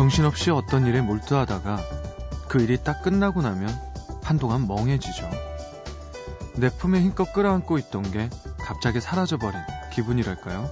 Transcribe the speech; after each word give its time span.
정신없이 0.00 0.50
어떤 0.50 0.86
일에 0.86 1.02
몰두하다가 1.02 1.78
그 2.48 2.62
일이 2.62 2.82
딱 2.82 3.02
끝나고 3.02 3.42
나면 3.42 3.68
한동안 4.22 4.66
멍해지죠. 4.66 5.28
내 6.56 6.70
품에 6.70 7.02
힘껏 7.02 7.30
끌어안고 7.34 7.76
있던 7.76 8.10
게 8.10 8.30
갑자기 8.56 8.98
사라져버린 8.98 9.60
기분이랄까요? 9.92 10.70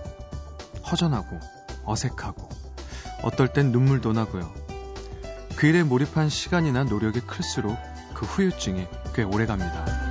허전하고 0.91 1.39
어색하고 1.85 2.49
어떨 3.23 3.53
땐 3.53 3.71
눈물도 3.71 4.15
나고요. 4.15 4.51
그 5.57 5.67
일에 5.67 5.83
몰입한 5.83 6.31
시간이나 6.31 6.85
노력이 6.85 7.21
클수록 7.21 7.77
그 8.15 8.25
후유증이 8.25 8.87
꽤 9.15 9.25
오래 9.25 9.45
갑니다. 9.45 10.08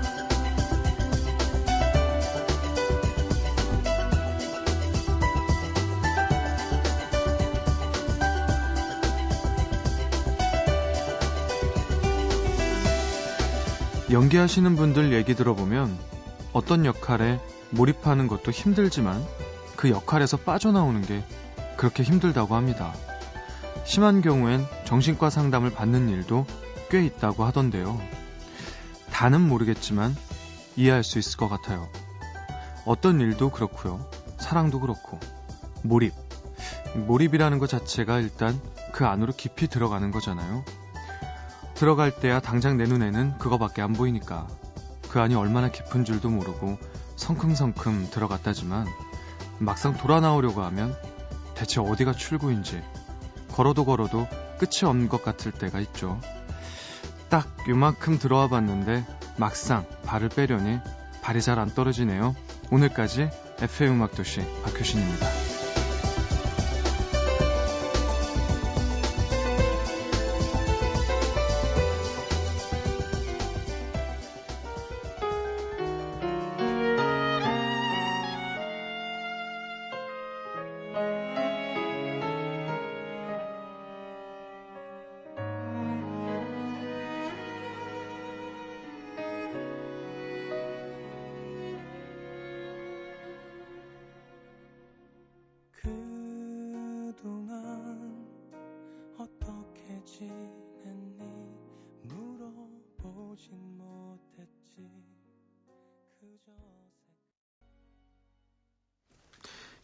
연기하시는 14.09 14.77
분들 14.77 15.11
얘기 15.11 15.35
들어보면 15.35 15.97
어떤 16.53 16.85
역할에 16.85 17.41
몰입하는 17.71 18.27
것도 18.27 18.51
힘들지만 18.51 19.21
그 19.75 19.89
역할에서 19.89 20.37
빠져나오는 20.37 21.01
게 21.01 21.23
그렇게 21.75 22.03
힘들다고 22.03 22.55
합니다. 22.55 22.93
심한 23.83 24.21
경우엔 24.21 24.65
정신과 24.85 25.29
상담을 25.29 25.71
받는 25.71 26.07
일도 26.09 26.45
꽤 26.89 27.05
있다고 27.05 27.43
하던데요. 27.43 27.99
다는 29.11 29.41
모르겠지만 29.41 30.15
이해할 30.77 31.03
수 31.03 31.19
있을 31.19 31.37
것 31.37 31.49
같아요. 31.49 31.89
어떤 32.85 33.19
일도 33.19 33.49
그렇고요. 33.49 34.09
사랑도 34.37 34.79
그렇고. 34.79 35.19
몰입. 35.83 36.13
몰입이라는 36.95 37.59
것 37.59 37.67
자체가 37.67 38.19
일단 38.19 38.59
그 38.93 39.05
안으로 39.05 39.33
깊이 39.35 39.67
들어가는 39.67 40.11
거잖아요. 40.11 40.63
들어갈 41.77 42.09
때야 42.09 42.39
당장 42.39 42.75
내 42.75 42.85
눈에는 42.85 43.37
그거밖에 43.37 43.83
안 43.83 43.93
보이니까 43.93 44.47
그 45.11 45.21
안이 45.21 45.35
얼마나 45.35 45.69
깊은 45.69 46.05
줄도 46.05 46.27
모르고 46.29 46.79
성큼성큼 47.17 48.07
들어갔다지만 48.09 48.87
막상 49.59 49.95
돌아 49.95 50.19
나오려고 50.19 50.63
하면 50.63 50.95
대체 51.53 51.79
어디가 51.79 52.13
출구인지 52.13 52.81
걸어도 53.51 53.85
걸어도 53.85 54.27
끝이 54.57 54.89
없는 54.89 55.07
것 55.07 55.23
같을 55.23 55.51
때가 55.51 55.79
있죠. 55.81 56.19
딱 57.29 57.47
요만큼 57.69 58.17
들어와 58.17 58.47
봤는데 58.47 59.05
막상 59.37 59.85
발을 60.03 60.29
빼려니 60.29 60.79
발이 61.21 61.43
잘 61.43 61.59
안 61.59 61.69
떨어지네요. 61.73 62.35
오늘까지 62.71 63.29
FM 63.59 63.93
음악도시 63.93 64.41
박효신입니다. 64.63 65.46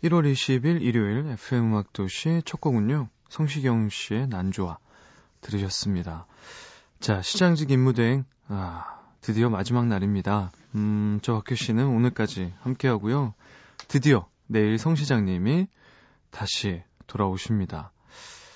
1월 0.04 0.30
20일 0.30 0.82
일요일 0.82 1.28
FM 1.28 1.72
음악 1.72 1.94
도시 1.94 2.42
첫 2.44 2.60
곡은요. 2.60 3.08
성시경 3.30 3.88
씨의 3.88 4.28
난조와 4.28 4.78
들으셨습니다. 5.40 6.28
자, 7.00 7.22
시장직 7.22 7.72
임무대행, 7.72 8.26
아, 8.50 9.00
드디어 9.22 9.50
마지막 9.50 9.88
날입니다. 9.88 10.52
음, 10.76 11.20
저 11.22 11.36
박효 11.36 11.56
씨는 11.56 11.88
오늘까지 11.88 12.54
함께 12.60 12.90
하고요. 12.90 13.34
드디어 13.88 14.28
내일 14.48 14.78
성 14.78 14.96
시장님이 14.96 15.68
다시 16.32 16.84
돌아오십니다. 17.08 17.94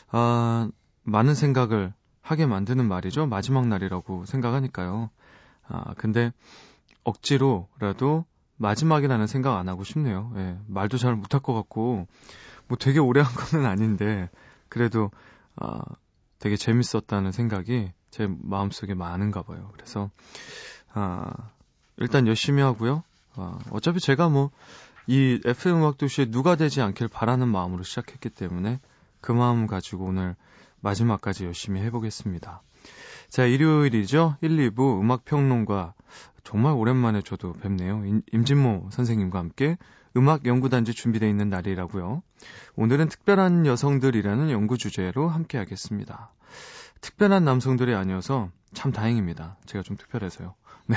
아, 0.09 0.69
많은 1.03 1.33
생각을 1.33 1.93
하게 2.21 2.45
만드는 2.45 2.85
말이죠. 2.85 3.25
마지막 3.25 3.67
날이라고 3.67 4.25
생각하니까요. 4.25 5.09
아, 5.69 5.93
근데 5.93 6.33
억지로라도 7.07 8.25
마지막이라는 8.57 9.27
생각 9.27 9.57
안 9.57 9.69
하고 9.69 9.83
싶네요. 9.83 10.33
예, 10.35 10.57
말도 10.67 10.97
잘 10.97 11.15
못할 11.15 11.39
것 11.39 11.53
같고, 11.53 12.05
뭐 12.67 12.77
되게 12.77 12.99
오래 12.99 13.21
한 13.21 13.33
거는 13.33 13.65
아닌데, 13.65 14.29
그래도, 14.67 15.11
아, 15.55 15.79
되게 16.39 16.57
재밌었다는 16.57 17.31
생각이 17.31 17.91
제 18.09 18.27
마음속에 18.27 18.93
많은가 18.93 19.43
봐요. 19.43 19.69
그래서, 19.73 20.09
아, 20.93 21.31
일단 21.95 22.27
열심히 22.27 22.61
하고요. 22.61 23.03
아, 23.35 23.57
어차피 23.71 24.01
제가 24.01 24.27
뭐, 24.27 24.51
이 25.05 25.39
FM 25.45 25.77
음악 25.77 25.97
도시에 25.97 26.25
누가 26.25 26.55
되지 26.55 26.81
않길 26.81 27.07
바라는 27.07 27.47
마음으로 27.47 27.83
시작했기 27.83 28.29
때문에 28.29 28.81
그 29.21 29.31
마음 29.31 29.65
가지고 29.65 30.05
오늘 30.05 30.35
마지막까지 30.81 31.45
열심히 31.45 31.81
해보겠습니다. 31.81 32.61
자, 33.29 33.45
일요일이죠. 33.45 34.35
1, 34.41 34.71
2부 34.71 34.99
음악평론가 35.01 35.93
정말 36.47 36.71
오랜만에 36.71 37.21
저도 37.21 37.51
뵙네요. 37.51 38.05
임 38.05 38.45
진모 38.45 38.87
선생님과 38.89 39.37
함께 39.37 39.77
음악 40.15 40.45
연구단지 40.45 40.93
준비되어 40.93 41.27
있는 41.27 41.49
날이라고요. 41.49 42.23
오늘은 42.77 43.09
특별한 43.09 43.65
여성들이라는 43.65 44.49
연구 44.51 44.77
주제로 44.77 45.27
함께 45.27 45.57
하겠습니다. 45.57 46.31
특별한 47.01 47.43
남성들이 47.43 47.93
아니어서 47.93 48.49
참 48.73 48.93
다행입니다. 48.93 49.57
제가 49.65 49.83
좀 49.83 49.97
특별해서요. 49.97 50.55
네. 50.87 50.95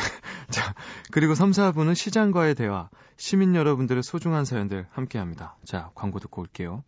자, 0.51 0.73
그리고 1.11 1.35
3, 1.35 1.51
4부는 1.51 1.97
시장과의 1.97 2.55
대화, 2.55 2.89
시민 3.17 3.57
여러분들의 3.57 4.05
소중한 4.05 4.45
사연들 4.45 4.87
함께 4.93 5.19
합니다. 5.19 5.57
자, 5.65 5.91
광고 5.97 6.21
듣고 6.21 6.43
올게요. 6.43 6.85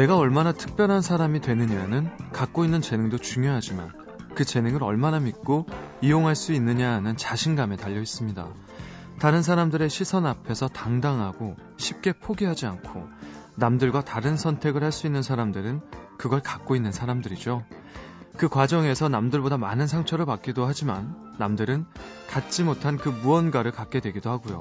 내가 0.00 0.16
얼마나 0.16 0.52
특별한 0.52 1.02
사람이 1.02 1.42
되느냐는 1.42 2.08
갖고 2.32 2.64
있는 2.64 2.80
재능도 2.80 3.18
중요하지만 3.18 3.92
그 4.34 4.46
재능을 4.46 4.82
얼마나 4.82 5.20
믿고 5.20 5.66
이용할 6.00 6.34
수 6.36 6.54
있느냐는 6.54 7.18
자신감에 7.18 7.76
달려 7.76 8.00
있습니다. 8.00 8.48
다른 9.18 9.42
사람들의 9.42 9.90
시선 9.90 10.24
앞에서 10.24 10.68
당당하고 10.68 11.54
쉽게 11.76 12.14
포기하지 12.14 12.64
않고 12.64 13.08
남들과 13.56 14.00
다른 14.00 14.38
선택을 14.38 14.82
할 14.82 14.90
수 14.90 15.06
있는 15.06 15.22
사람들은 15.22 15.82
그걸 16.16 16.40
갖고 16.40 16.74
있는 16.74 16.92
사람들이죠. 16.92 17.62
그 18.38 18.48
과정에서 18.48 19.10
남들보다 19.10 19.58
많은 19.58 19.86
상처를 19.86 20.24
받기도 20.24 20.64
하지만 20.64 21.14
남들은 21.36 21.84
갖지 22.30 22.64
못한 22.64 22.96
그 22.96 23.10
무언가를 23.10 23.70
갖게 23.70 24.00
되기도 24.00 24.30
하고요. 24.30 24.60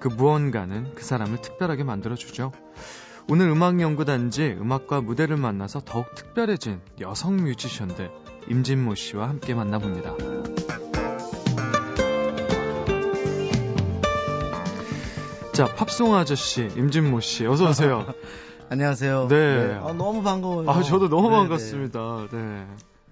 그 0.00 0.08
무언가는 0.08 0.94
그 0.94 1.04
사람을 1.04 1.42
특별하게 1.42 1.84
만들어주죠. 1.84 2.52
오늘 3.28 3.48
음악연구단지 3.50 4.56
음악과 4.60 5.00
무대를 5.00 5.36
만나서 5.36 5.82
더욱 5.84 6.14
특별해진 6.14 6.80
여성 7.00 7.36
뮤지션들 7.36 8.10
임진모 8.48 8.94
씨와 8.94 9.28
함께 9.28 9.54
만나봅니다. 9.54 10.14
자, 15.52 15.66
팝송 15.74 16.14
아저씨 16.14 16.68
임진모 16.76 17.20
씨 17.20 17.46
어서 17.46 17.68
오세요. 17.68 18.06
안녕하세요. 18.68 19.28
네. 19.28 19.66
네. 19.66 19.74
아, 19.74 19.92
너무 19.92 20.22
반가워요. 20.22 20.68
아, 20.68 20.82
저도 20.82 21.08
너무 21.08 21.28
네, 21.28 21.36
반갑습니다. 21.36 22.28
네. 22.32 22.66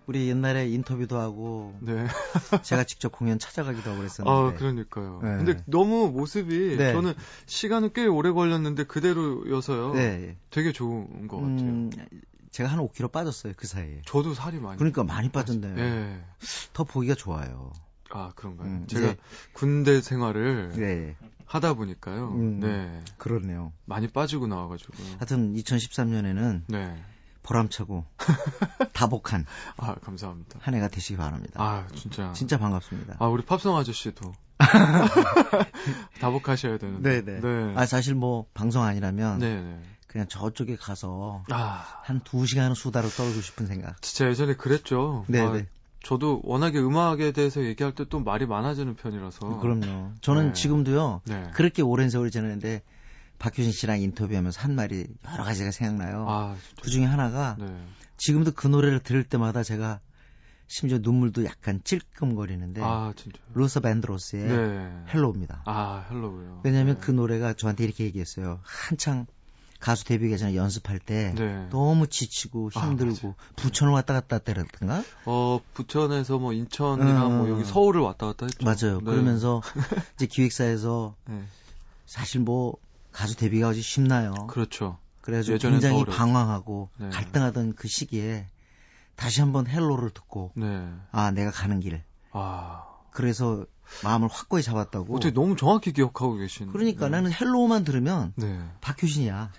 우리 0.06 0.29
옛날에 0.29 0.69
인터뷰도 0.69 1.19
하고 1.19 1.76
네. 1.81 2.06
제가 2.62 2.85
직접 2.85 3.12
공연 3.12 3.38
찾아가기도 3.38 3.91
하고 3.91 3.99
그랬었는데. 4.00 4.56
아, 4.56 4.58
그러니까요. 4.58 5.20
네. 5.23 5.37
근데 5.37 5.62
너무 5.67 6.11
모습이 6.11 6.76
네. 6.76 6.93
저는 6.93 7.14
시간은 7.47 7.93
꽤 7.93 8.06
오래 8.06 8.31
걸렸는데 8.31 8.85
그대로여서요. 8.85 9.94
네. 9.94 10.37
되게 10.50 10.73
좋은 10.73 11.29
것 11.29 11.37
같아요. 11.37 11.58
음, 11.58 11.91
제가 12.50 12.69
한 12.69 12.81
5kg 12.81 13.12
빠졌어요 13.12 13.52
그 13.56 13.67
사이에. 13.67 14.02
저도 14.05 14.35
살이 14.35 14.58
많이. 14.58 14.79
그러니까 14.79 15.05
많이 15.05 15.29
빠졌네요. 15.31 15.75
네. 15.75 16.25
더 16.73 16.85
보기가 16.85 17.14
좋아요. 17.14 17.73
아 18.11 18.32
그런가요? 18.35 18.69
음, 18.69 18.87
제가 18.88 19.14
군대 19.52 20.00
생활을 20.00 20.73
네. 20.76 21.17
하다 21.44 21.75
보니까요. 21.75 22.32
음, 22.32 22.61
네. 22.61 23.00
그렇네요. 23.17 23.73
많이 23.85 24.08
빠지고 24.08 24.47
나와가지고. 24.47 24.93
하여튼 25.19 25.55
2013년에는 25.55 26.62
네. 26.69 26.97
보람차고 27.43 28.05
다복한 28.93 29.47
아 29.77 29.95
감사합니다 29.95 30.59
한 30.63 30.75
해가 30.75 30.89
되시기 30.89 31.17
바랍니다. 31.17 31.63
아 31.63 31.87
진짜 31.95 32.33
진짜 32.33 32.59
반갑습니다. 32.59 33.17
아 33.19 33.27
우리 33.27 33.45
팝송 33.45 33.77
아저씨도 33.77 34.33
다복하셔야 36.21 36.79
되는데. 36.79 37.23
네네. 37.23 37.41
네. 37.41 37.75
아 37.77 37.87
사실 37.87 38.15
뭐 38.15 38.47
방송 38.55 38.83
아니라면 38.83 39.39
네네. 39.39 39.81
그냥 40.07 40.27
저쪽에 40.29 40.77
가서 40.77 41.45
아. 41.51 42.03
한2 42.07 42.47
시간 42.49 42.75
수다로 42.75 43.09
떨고 43.09 43.41
싶은 43.41 43.67
생각. 43.67 44.01
진짜 44.03 44.29
예전에 44.29 44.55
그랬죠. 44.55 45.25
네네. 45.29 45.61
아, 45.61 45.65
저도 46.03 46.41
워낙에 46.45 46.79
음악에 46.79 47.33
대해서 47.33 47.63
얘기할 47.63 47.95
때 47.95 48.05
또 48.05 48.21
말이 48.21 48.47
많아지는 48.47 48.97
편이라서. 48.97 49.59
그럼요. 49.61 50.13
저는 50.21 50.49
네. 50.49 50.53
지금도요. 50.53 51.21
네. 51.27 51.51
그렇게 51.55 51.83
오랜 51.83 52.11
세월이 52.11 52.31
지났는데 52.31 52.83
박효신 53.41 53.73
씨랑 53.73 54.01
인터뷰하면서 54.03 54.61
한 54.61 54.77
말이 54.77 55.07
여러 55.33 55.43
가지가 55.43 55.73
생각나요. 55.73 56.27
아, 56.29 56.57
그 56.81 56.91
중에 56.91 57.05
하나가 57.05 57.57
네. 57.59 57.67
지금도 58.17 58.53
그 58.53 58.69
노래를 58.69 59.01
들을 59.01 59.25
때마다 59.25 59.63
제가 59.63 60.01
심지어 60.67 60.99
눈물도 61.01 61.45
약간 61.47 61.81
찔끔거리는데 61.83 62.83
아, 62.85 63.13
루서 63.55 63.81
밴드로스의 63.81 64.47
네. 64.47 65.05
Hello입니다. 65.12 65.62
아, 65.65 66.07
Hello요. 66.11 66.61
왜냐하면 66.63 66.97
네. 66.97 67.01
그 67.01 67.11
노래가 67.11 67.55
저한테 67.55 67.83
이렇게 67.83 68.05
얘기했어요. 68.05 68.61
한창 68.63 69.27
가수 69.81 70.05
데뷔하기 70.05 70.39
전에 70.39 70.55
연습할 70.55 70.99
때 70.99 71.35
네. 71.35 71.67
너무 71.71 72.07
지치고 72.07 72.71
아, 72.75 72.87
힘들고 72.87 73.35
아, 73.39 73.53
부천을 73.57 73.95
왔다 73.95 74.13
갔다 74.13 74.37
했다든가? 74.37 75.03
어 75.25 75.61
부천에서 75.73 76.39
뭐 76.39 76.53
인천이랑 76.53 77.33
음, 77.33 77.39
뭐 77.39 77.49
여기 77.49 77.65
서울을 77.65 78.03
왔다 78.03 78.27
갔다 78.27 78.45
했죠. 78.45 78.63
맞아요. 78.63 78.99
네. 78.99 79.05
그러면서 79.07 79.63
이제 80.17 80.27
기획사에서 80.27 81.17
네. 81.27 81.43
사실 82.05 82.43
뭐 82.43 82.77
가수 83.12 83.37
데뷔가 83.37 83.69
어디 83.69 83.83
쉽나요? 83.83 84.33
그렇죠. 84.49 84.99
그래서 85.21 85.57
굉장히. 85.59 86.05
방황하고 86.05 86.91
네. 86.99 87.09
갈등하던 87.11 87.75
그 87.75 87.89
시기에 87.89 88.47
다시 89.17 89.41
한번 89.41 89.67
Hello를 89.67 90.11
듣고 90.11 90.53
네. 90.55 90.89
아 91.12 91.31
내가 91.31 91.51
가는 91.51 91.81
길. 91.81 92.03
아. 92.33 92.85
그래서 93.12 93.67
마음을 94.05 94.29
확고히 94.29 94.62
잡았다고. 94.62 95.15
어떻게 95.15 95.33
너무 95.33 95.57
정확히 95.57 95.93
기억하고 95.93 96.37
계신. 96.37 96.69
그러니까 96.73 97.07
네. 97.07 97.17
나는 97.17 97.33
Hello만 97.33 97.85
들으면 97.85 98.33
네. 98.37 98.61
박효신이야. 98.81 99.51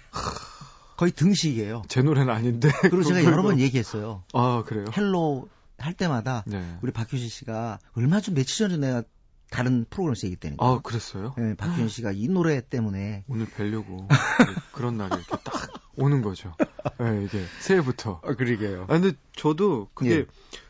거의 0.98 1.12
등식이에요. 1.12 1.84
제 1.88 2.02
노래는 2.02 2.34
아닌데. 2.34 2.70
그리고 2.82 3.04
제가 3.04 3.24
여러 3.24 3.42
번 3.44 3.60
얘기했어요. 3.60 4.24
아 4.34 4.64
그래요? 4.66 4.86
Hello 4.96 5.50
할 5.78 5.94
때마다 5.94 6.44
네. 6.46 6.78
우리 6.82 6.92
박효신 6.92 7.28
씨가 7.28 7.80
얼마 7.94 8.22
전 8.22 8.36
며칠 8.36 8.70
전에 8.70 8.78
내가 8.78 9.04
다른 9.52 9.86
프로그램에서 9.90 10.28
얘기했다니까. 10.28 10.66
아 10.66 10.80
그랬어요? 10.82 11.36
네, 11.38 11.56
박효신 11.56 11.90
씨가 11.90 12.14
이 12.14 12.30
노래 12.30 12.62
때문에 12.62 13.26
오늘 13.28 13.46
뵈려고 13.46 14.08
그런 14.72 14.98
날이 14.98 15.14
이렇게 15.14 15.44
딱 15.44 15.70
오는 15.98 16.22
거죠. 16.22 16.56
네, 16.98 17.26
이게 17.26 17.44
새해부터. 17.60 18.22
아 18.24 18.34
그러게요. 18.34 18.84
아 18.84 19.00
근데 19.00 19.12
저도 19.36 19.90
그게 19.94 20.12
예. 20.12 20.26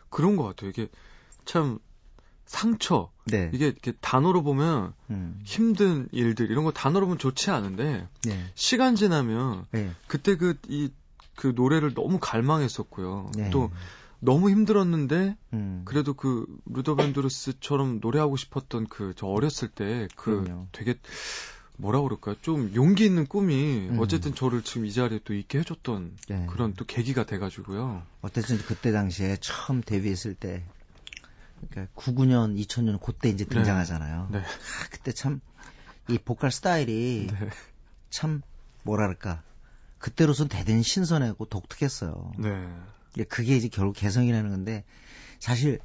그런 0.09 0.35
것 0.35 0.43
같아요. 0.43 0.71
이게 0.71 0.89
참 1.45 1.77
상처 2.45 3.11
네. 3.25 3.51
이게 3.53 3.67
이렇게 3.67 3.93
단어로 4.01 4.41
보면 4.41 4.93
음. 5.11 5.39
힘든 5.45 6.09
일들 6.11 6.49
이런 6.49 6.65
거 6.65 6.71
단어로 6.71 7.05
보면 7.05 7.19
좋지 7.19 7.51
않은데 7.51 8.07
네. 8.23 8.51
시간 8.55 8.95
지나면 8.95 9.67
네. 9.71 9.91
그때 10.07 10.35
그 10.37 10.57
이그 10.67 10.93
그 11.35 11.53
노래를 11.55 11.93
너무 11.93 12.17
갈망했었고요. 12.19 13.31
네. 13.35 13.51
또 13.51 13.69
너무 14.21 14.49
힘들었는데 14.49 15.35
음. 15.53 15.81
그래도 15.85 16.13
그 16.13 16.45
루더 16.65 16.95
밴드루스처럼 16.95 17.99
노래하고 18.01 18.37
싶었던 18.37 18.87
그 18.87 19.13
저 19.17 19.27
어렸을 19.27 19.67
때 19.67 20.07
그 20.15 20.65
되게 20.71 20.95
뭐라 21.77 22.01
그럴까요? 22.01 22.35
좀 22.41 22.71
용기 22.75 23.03
있는 23.05 23.25
꿈이 23.25 23.89
음. 23.89 23.99
어쨌든 23.99 24.33
저를 24.35 24.61
지금 24.61 24.85
이 24.85 24.93
자리에 24.93 25.19
또 25.23 25.33
있게 25.33 25.59
해줬던 25.59 26.15
네. 26.29 26.45
그런 26.49 26.73
또 26.75 26.85
계기가 26.85 27.25
돼가지고요. 27.25 28.03
어쨌든 28.21 28.57
그때 28.59 28.91
당시에 28.91 29.37
처음 29.41 29.81
데뷔했을 29.81 30.35
때 30.35 30.63
그러니까 31.69 31.93
99년, 31.99 32.57
2000년 32.63 32.99
그때 33.03 33.29
이제 33.29 33.45
등장하잖아요. 33.45 34.29
네. 34.31 34.39
네. 34.39 34.43
아, 34.45 34.87
그때 34.91 35.11
참 35.11 35.41
이 36.09 36.17
보컬 36.17 36.51
스타일이 36.51 37.27
네. 37.31 37.49
참 38.09 38.41
뭐랄까 38.83 39.43
그때로선 39.99 40.47
대단히 40.49 40.83
신선하고 40.83 41.45
독특했어요. 41.45 42.33
네. 42.39 42.67
그게 43.27 43.55
이제 43.55 43.67
결국 43.67 43.93
개성이라는 43.93 44.49
건데 44.49 44.83
사실 45.39 45.79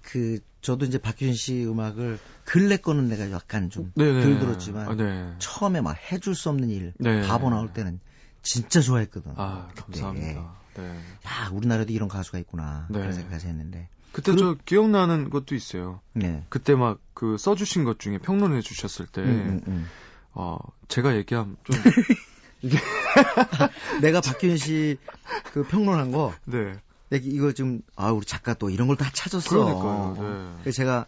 그 0.00 0.38
저도 0.60 0.84
이제 0.84 0.98
박효신 0.98 1.34
씨 1.34 1.64
음악을 1.64 2.18
근래 2.44 2.76
거는 2.76 3.08
내가 3.08 3.30
약간 3.30 3.70
좀덜 3.70 3.92
네, 3.94 4.24
네. 4.26 4.38
들었지만 4.38 4.88
아, 4.88 4.94
네. 4.94 5.34
처음에 5.38 5.80
막 5.80 5.96
해줄 6.12 6.34
수 6.34 6.48
없는 6.48 6.70
일 6.70 6.92
네. 6.98 7.26
바보 7.26 7.50
나올 7.50 7.72
때는 7.72 8.00
진짜 8.42 8.80
좋아했거든. 8.80 9.32
아 9.36 9.68
감사합니다. 9.76 10.56
네. 10.76 10.82
야 11.26 11.50
우리나라도 11.52 11.92
이런 11.92 12.08
가수가 12.08 12.38
있구나 12.38 12.86
그런 12.88 13.12
생각을 13.12 13.40
했는데 13.40 13.88
그때 14.12 14.32
그러... 14.32 14.54
저 14.54 14.58
기억나는 14.64 15.30
것도 15.30 15.54
있어요. 15.54 16.00
네. 16.14 16.44
그때 16.48 16.74
막 16.74 17.00
그 17.22 17.38
써주신 17.38 17.84
것 17.84 18.00
중에 18.00 18.18
평론해 18.18 18.62
주셨을 18.62 19.06
때, 19.06 19.22
음, 19.22 19.28
음, 19.28 19.60
음. 19.68 19.86
어, 20.32 20.58
제가 20.88 21.14
얘기하면 21.14 21.56
좀, 21.62 21.76
이게. 22.62 22.78
내가 24.00 24.20
박균 24.20 24.56
씨그 24.56 25.64
평론한 25.68 26.12
거. 26.12 26.34
네. 26.46 26.74
이거 27.10 27.52
좀, 27.52 27.82
아, 27.96 28.10
우리 28.10 28.24
작가 28.24 28.54
또 28.54 28.70
이런 28.70 28.88
걸 28.88 28.96
다 28.96 29.10
찾았어. 29.12 29.50
그러니까요. 29.50 30.16
네. 30.18 30.60
그래서 30.62 30.76
제가 30.76 31.06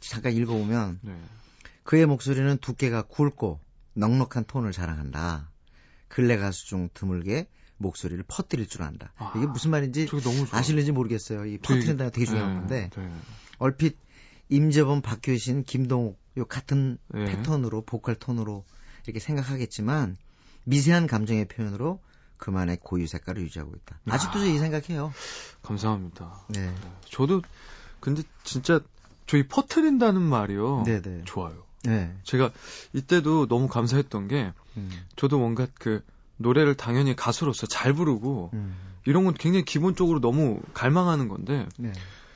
잠깐 0.00 0.32
읽어보면, 0.32 0.98
네. 1.02 1.16
그의 1.84 2.04
목소리는 2.06 2.58
두께가 2.58 3.02
굵고 3.02 3.60
넉넉한 3.94 4.44
톤을 4.46 4.72
자랑한다. 4.72 5.50
근래 6.08 6.36
가수 6.36 6.66
중 6.66 6.88
드물게 6.92 7.48
목소리를 7.78 8.22
퍼뜨릴 8.28 8.68
줄 8.68 8.82
안다. 8.82 9.12
아, 9.16 9.32
이게 9.36 9.46
무슨 9.46 9.70
말인지 9.70 10.08
아실는지 10.50 10.92
모르겠어요. 10.92 11.46
이 11.46 11.58
퍼뜨린다는 11.58 12.10
되게 12.12 12.26
중요한 12.26 12.54
네, 12.54 12.58
건데 12.58 12.90
네. 12.96 13.10
얼핏 13.58 13.96
임재범, 14.48 15.02
박효신, 15.02 15.64
김동욱 15.64 16.18
요 16.38 16.44
같은 16.44 16.98
네. 17.08 17.24
패턴으로 17.24 17.82
보컬 17.82 18.14
톤으로 18.14 18.64
이렇게 19.04 19.20
생각하겠지만 19.20 20.16
미세한 20.66 21.06
감정의 21.06 21.46
표현으로 21.46 22.00
그만의 22.36 22.78
고유 22.82 23.06
색깔을 23.06 23.42
유지하고 23.42 23.72
있다. 23.74 24.00
아직도 24.08 24.40
아, 24.40 24.44
이 24.44 24.58
생각해요. 24.58 25.12
감사합니다. 25.62 26.44
네. 26.48 26.66
네. 26.66 26.74
저도 27.08 27.40
근데 28.00 28.22
진짜 28.44 28.80
저희 29.26 29.46
퍼트린다는 29.48 30.20
말이요. 30.20 30.82
네네. 30.84 31.00
네. 31.00 31.22
좋아요. 31.24 31.64
네. 31.84 32.14
제가 32.24 32.50
이때도 32.92 33.46
너무 33.46 33.68
감사했던 33.68 34.28
게 34.28 34.52
음. 34.76 34.90
저도 35.14 35.38
뭔가 35.38 35.66
그 35.78 36.04
노래를 36.36 36.74
당연히 36.74 37.14
가수로서 37.16 37.66
잘 37.66 37.92
부르고 37.92 38.50
음. 38.52 38.76
이런 39.06 39.24
건 39.24 39.34
굉장히 39.34 39.64
기본적으로 39.64 40.20
너무 40.20 40.60
갈망하는 40.74 41.28
건데 41.28 41.66
네. 41.78 41.92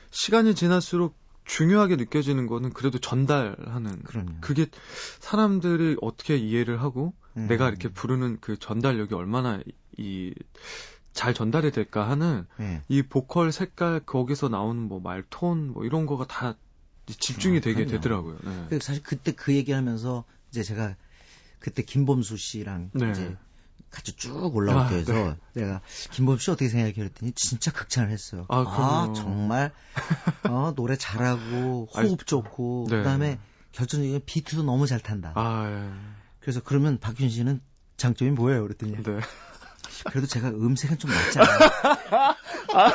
시간이 0.09 0.55
지날수록 0.55 1.15
중요하게 1.45 1.95
느껴지는 1.97 2.47
거는 2.47 2.71
그래도 2.73 2.99
전달하는 2.99 4.01
그럼요. 4.03 4.31
그게 4.41 4.67
사람들이 5.19 5.97
어떻게 6.01 6.37
이해를 6.37 6.81
하고 6.81 7.13
음. 7.37 7.47
내가 7.47 7.69
이렇게 7.69 7.89
부르는 7.89 8.37
그 8.41 8.57
전달력이 8.57 9.13
얼마나 9.15 9.59
이 9.97 10.33
잘 11.13 11.33
전달이 11.33 11.71
될까 11.71 12.09
하는 12.09 12.45
네. 12.57 12.81
이 12.87 13.01
보컬 13.01 13.51
색깔 13.51 13.99
거기서 13.99 14.49
나오는 14.49 14.81
뭐 14.81 14.99
말톤 14.99 15.73
뭐 15.73 15.85
이런 15.85 16.05
거가 16.05 16.25
다 16.25 16.55
집중이 17.05 17.57
아, 17.57 17.61
되게 17.61 17.85
그럼요. 17.85 17.91
되더라고요. 17.91 18.37
네. 18.69 18.79
사실 18.79 19.03
그때 19.03 19.33
그 19.33 19.53
얘기하면서 19.53 20.23
이제 20.49 20.63
제가 20.63 20.95
그때 21.59 21.83
김범수 21.83 22.37
씨랑 22.37 22.91
네. 22.93 23.11
이제 23.11 23.35
같이 23.91 24.15
쭉 24.15 24.55
올라오게 24.55 24.95
아, 24.95 24.97
해서 24.97 25.13
네. 25.13 25.35
내가 25.53 25.81
김범 26.11 26.37
씨 26.37 26.49
어떻게 26.49 26.69
생각해 26.69 26.93
그랬더니 26.93 27.33
진짜 27.33 27.71
극찬을 27.71 28.09
했어요. 28.09 28.45
아, 28.47 28.59
아 28.59 29.13
정말 29.13 29.71
어, 30.49 30.73
노래 30.75 30.95
잘하고 30.95 31.87
호흡 31.93 32.25
좋고 32.25 32.87
네. 32.89 32.97
그다음에 32.97 33.39
결정적인 33.73 34.21
비트도 34.25 34.63
너무 34.63 34.87
잘 34.87 34.99
탄다. 34.99 35.33
아, 35.35 35.69
예. 35.69 35.91
그래서 36.39 36.61
그러면 36.63 36.99
박윤 36.99 37.29
씨는 37.29 37.61
장점이 37.97 38.31
뭐예요? 38.31 38.63
그랬더니 38.63 38.93
네. 39.03 39.19
그래도 40.09 40.25
제가 40.25 40.49
음색은 40.49 40.97
좀 40.97 41.11
낮잖아요. 41.11 41.59
아, 42.73 42.93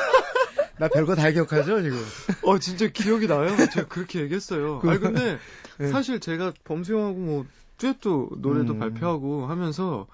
나 0.79 0.87
별거 0.87 1.15
다 1.15 1.29
기억하죠 1.29 1.81
지금. 1.83 1.97
어 2.43 2.57
진짜 2.59 2.87
기억이 2.87 3.27
나요. 3.27 3.55
제가 3.71 3.87
그렇게 3.87 4.21
얘기했어요. 4.21 4.81
아니 4.83 4.99
근데 4.99 5.37
네. 5.77 5.87
사실 5.89 6.19
제가 6.19 6.53
범수형하고 6.63 7.19
뭐 7.19 7.45
듀엣도 7.77 8.31
노래도 8.39 8.73
음. 8.73 8.79
발표하고 8.79 9.45
하면서 9.45 10.07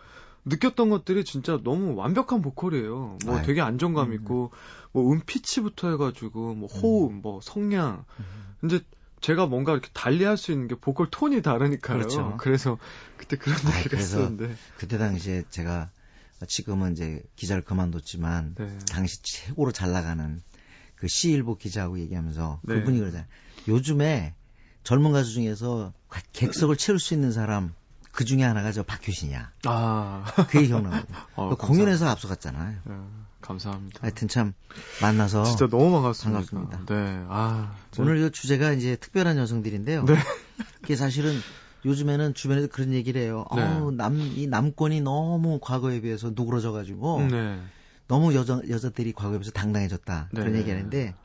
느꼈던 0.45 0.89
것들이 0.89 1.23
진짜 1.23 1.59
너무 1.63 1.95
완벽한 1.95 2.41
보컬이에요. 2.41 3.17
뭐 3.25 3.37
아유. 3.37 3.45
되게 3.45 3.61
안정감 3.61 4.09
음. 4.09 4.13
있고 4.15 4.51
뭐 4.91 5.11
음피치부터 5.13 5.91
해가지고 5.91 6.55
뭐 6.55 6.67
호흡, 6.67 7.11
음. 7.11 7.21
뭐 7.21 7.39
성량. 7.41 8.05
음. 8.19 8.25
근데 8.59 8.79
제가 9.21 9.45
뭔가 9.45 9.71
이렇게 9.71 9.89
달리 9.93 10.25
할 10.25 10.35
수 10.37 10.51
있는 10.51 10.67
게 10.67 10.75
보컬 10.75 11.07
톤이 11.09 11.41
다르니까요. 11.41 11.97
그렇죠. 11.97 12.35
그래서 12.39 12.77
그때 13.17 13.37
그런 13.37 13.57
아, 13.67 13.77
얘기를 13.79 13.97
했었는데. 13.97 14.55
그때 14.77 14.97
당시에 14.97 15.43
제가 15.49 15.89
지금은 16.47 16.91
이제 16.91 17.23
기자를 17.37 17.63
그만뒀지만 17.63 18.55
네. 18.57 18.77
당시 18.91 19.21
최고로 19.23 19.71
잘 19.71 19.93
나가는 19.93 20.41
그 20.95 21.07
시일보 21.07 21.55
기자하고 21.55 21.99
얘기하면서 21.99 22.59
네. 22.63 22.75
그분이 22.75 22.99
그러잖아요. 22.99 23.25
요즘에 23.69 24.35
젊은 24.83 25.13
가수 25.13 25.31
중에서 25.31 25.93
객석을 26.33 26.75
채울 26.75 26.99
수 26.99 27.13
있는 27.13 27.31
사람 27.31 27.73
그 28.13 28.25
중에 28.25 28.43
하나가 28.43 28.71
저 28.71 28.83
박효신이야. 28.83 29.51
아. 29.65 30.23
그게 30.47 30.67
기억나거든요. 30.67 31.17
어, 31.35 31.55
공연에서 31.55 32.07
앞서갔잖아요. 32.07 32.77
네, 32.83 32.95
감사합니다. 33.41 33.99
하여튼 34.03 34.27
참 34.27 34.53
만나서 35.01 35.43
진짜 35.45 35.67
너무 35.67 35.91
반갑습니다. 35.93 36.45
반갑습니다. 36.51 36.93
네. 36.93 37.25
아, 37.27 37.75
저... 37.89 38.03
오늘 38.03 38.19
이 38.19 38.31
주제가 38.31 38.71
이제 38.73 38.95
특별한 38.95 39.37
여성들인데요. 39.37 40.05
네. 40.05 40.15
이게 40.83 40.95
사실은 40.95 41.33
요즘에는 41.85 42.35
주변에서 42.35 42.67
그런 42.67 42.93
얘기를 42.93 43.19
해요. 43.19 43.45
네. 43.55 43.63
어우, 43.63 43.91
남, 43.91 44.19
이 44.21 44.45
남권이 44.45 45.01
너무 45.01 45.59
과거에 45.59 45.99
비해서 45.99 46.31
누그러져가지고, 46.35 47.27
네. 47.31 47.59
너무 48.07 48.35
여자, 48.35 48.61
여자들이 48.69 49.13
과거에 49.13 49.39
비해서 49.39 49.51
당당해졌다. 49.51 50.29
네. 50.31 50.39
그런 50.39 50.55
얘기 50.55 50.69
하는데, 50.69 51.15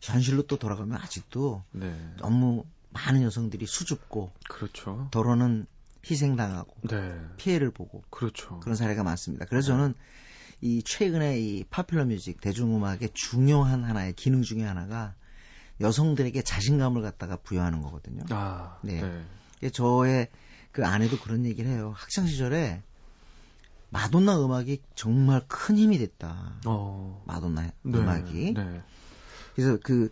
현실로 0.00 0.42
또 0.42 0.58
돌아가면 0.58 0.96
아직도 0.96 1.64
네. 1.72 1.92
너무 2.18 2.64
많은 2.90 3.22
여성들이 3.22 3.66
수줍고, 3.66 4.30
그렇죠. 4.48 5.08
더러는 5.10 5.66
희생당하고, 6.08 6.76
네. 6.88 7.20
피해를 7.36 7.70
보고, 7.70 8.02
그렇죠. 8.10 8.60
그런 8.60 8.76
사례가 8.76 9.02
많습니다. 9.02 9.44
그래서 9.46 9.68
저는 9.68 9.94
이 10.60 10.82
최근에 10.82 11.40
이 11.40 11.64
파퓰러 11.64 12.04
뮤직, 12.04 12.40
대중음악의 12.40 13.10
중요한 13.14 13.84
하나의 13.84 14.12
기능 14.14 14.42
중의 14.42 14.64
하나가 14.64 15.14
여성들에게 15.80 16.42
자신감을 16.42 17.02
갖다가 17.02 17.36
부여하는 17.36 17.82
거거든요. 17.82 18.24
아, 18.30 18.78
네. 18.82 19.00
네. 19.60 19.70
저의 19.70 20.28
그 20.72 20.86
아내도 20.86 21.18
그런 21.18 21.44
얘기를 21.44 21.70
해요. 21.70 21.92
학창 21.96 22.26
시절에 22.26 22.82
마돈나 23.90 24.42
음악이 24.44 24.82
정말 24.94 25.42
큰 25.48 25.76
힘이 25.76 25.98
됐다. 25.98 26.54
어. 26.66 27.22
마돈나 27.26 27.62
네, 27.62 27.72
음악이. 27.98 28.54
네. 28.54 28.82
그래서 29.54 29.78
그 29.82 30.10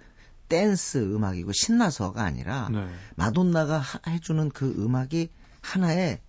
댄스 0.48 0.98
음악이고 0.98 1.52
신나서가 1.52 2.22
아니라 2.22 2.68
네. 2.70 2.88
마돈나가 3.16 3.82
해주는 4.06 4.48
그 4.50 4.74
음악이 4.78 5.30
하나의 5.62 6.20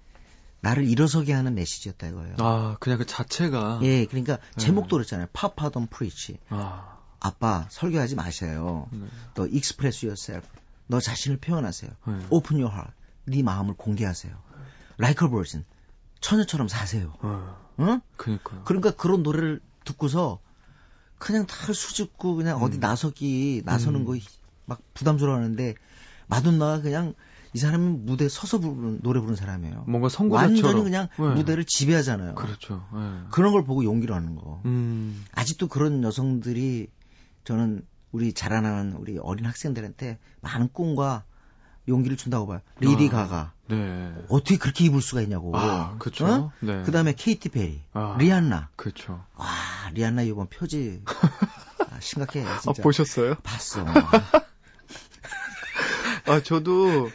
나를 0.62 0.88
일어서게 0.88 1.34
하는 1.34 1.56
메시지였다 1.56 2.08
이거예요. 2.08 2.36
아, 2.40 2.78
그냥 2.80 3.00
그 3.00 3.06
자체가. 3.06 3.80
예, 3.84 4.06
그러니까 4.06 4.38
네. 4.38 4.64
제목도 4.64 4.98
그렇잖아요. 4.98 5.28
Papa 5.32 5.57
Don't 5.57 5.88
Preach. 5.88 6.38
아. 6.50 6.98
아빠 7.22 7.68
설교하지 7.70 8.16
마셔요. 8.16 8.88
네. 8.92 9.06
너 9.36 9.46
Express 9.48 10.06
yourself. 10.06 10.48
너 10.88 11.00
자신을 11.00 11.38
표현하세요. 11.38 11.92
네. 12.08 12.26
Open 12.30 12.62
your 12.62 12.74
heart. 12.74 12.94
네 13.26 13.44
마음을 13.44 13.76
공개하세요. 13.76 14.34
Like 15.00 15.26
a 15.26 15.30
virgin. 15.30 15.66
처녀처럼 16.22 16.68
사세요. 16.68 17.14
어. 17.22 17.58
응? 17.80 18.02
그니까. 18.18 18.64
그러니까 18.64 18.92
그런 18.92 19.24
노래를 19.24 19.62
듣고서 19.86 20.40
그냥 21.18 21.46
다 21.46 21.56
수줍고 21.74 22.36
그냥 22.36 22.58
음. 22.58 22.64
어디 22.64 22.80
나서기 22.80 23.62
나서는 23.66 24.02
음. 24.02 24.20
거막 24.66 24.82
부담스러워하는데 24.94 25.76
마돈나가 26.28 26.82
그냥 26.82 27.14
이 27.54 27.58
사람은 27.58 28.06
무대 28.06 28.30
서서 28.30 28.60
부르는 28.60 29.00
노래 29.02 29.20
부르는 29.20 29.36
사람이에요. 29.36 29.86
뭔가 29.88 30.08
선구자처럼 30.10 30.56
완전히 30.64 30.84
그냥 30.84 31.08
네. 31.18 31.36
무대를 31.36 31.66
지배하잖아요. 31.66 32.36
그렇죠. 32.36 32.86
네. 32.94 33.00
그런 33.32 33.52
걸 33.54 33.64
보고 33.64 33.84
용기를 33.84 34.14
하는 34.14 34.36
거. 34.36 34.62
음. 34.66 35.26
아직도 35.34 35.68
그런 35.68 36.04
여성들이 36.04 36.90
저는 37.46 37.84
우리 38.12 38.34
자라나는 38.34 38.94
우리 38.94 39.18
어린 39.18 39.46
학생들한테 39.46 40.20
많은 40.42 40.70
꿈과 40.74 41.24
용기를 41.88 42.18
준다고 42.18 42.46
봐요. 42.46 42.62
리디 42.80 43.08
아, 43.08 43.12
가가. 43.12 43.54
네. 43.68 44.14
어떻게 44.30 44.58
그렇게 44.58 44.86
입을 44.86 45.02
수가 45.02 45.22
있냐고. 45.22 45.56
아, 45.58 45.96
그렇죠. 45.98 46.26
어? 46.28 46.52
네. 46.60 46.84
그다음에 46.84 47.14
케이티 47.14 47.50
페리, 47.50 47.82
아, 47.94 48.16
리안나. 48.20 48.70
그렇죠. 48.76 49.24
와, 49.36 49.48
리안나 49.94 50.22
이번 50.22 50.48
표지 50.50 51.02
아, 51.90 52.00
심각해. 52.00 52.44
진짜. 52.62 52.80
아, 52.80 52.84
보셨어요? 52.84 53.36
봤어. 53.42 53.86
아, 56.28 56.42
저도 56.44 57.10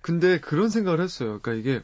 근데 0.00 0.40
그런 0.40 0.68
생각을 0.68 1.00
했어요. 1.00 1.40
그러니까 1.40 1.52
이게 1.54 1.82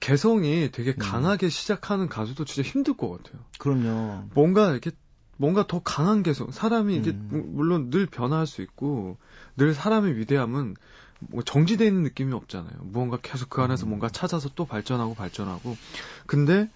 개성이 0.00 0.70
되게 0.70 0.92
음. 0.92 0.98
강하게 0.98 1.46
음. 1.46 1.50
시작하는 1.50 2.08
가수도 2.08 2.44
진짜 2.44 2.68
힘들 2.68 2.96
것 2.96 3.10
같아요. 3.10 3.42
그럼요. 3.58 4.28
뭔가 4.34 4.70
이렇게 4.72 4.90
뭔가 5.36 5.66
더 5.66 5.80
강한 5.82 6.22
개성. 6.22 6.50
사람이 6.50 6.96
이게 6.96 7.10
음. 7.10 7.52
물론 7.54 7.90
늘 7.90 8.06
변화할 8.06 8.46
수 8.46 8.62
있고 8.62 9.16
늘 9.56 9.74
사람의 9.74 10.16
위대함은 10.16 10.76
뭐 11.20 11.42
정지되어 11.42 11.86
있는 11.86 12.02
느낌이 12.02 12.32
없잖아요. 12.32 12.74
무언가 12.82 13.18
계속 13.22 13.48
그 13.48 13.62
안에서 13.62 13.86
음. 13.86 13.90
뭔가 13.90 14.08
찾아서 14.08 14.50
또 14.54 14.66
발전하고 14.66 15.14
발전하고. 15.14 15.76
근데 16.26 16.70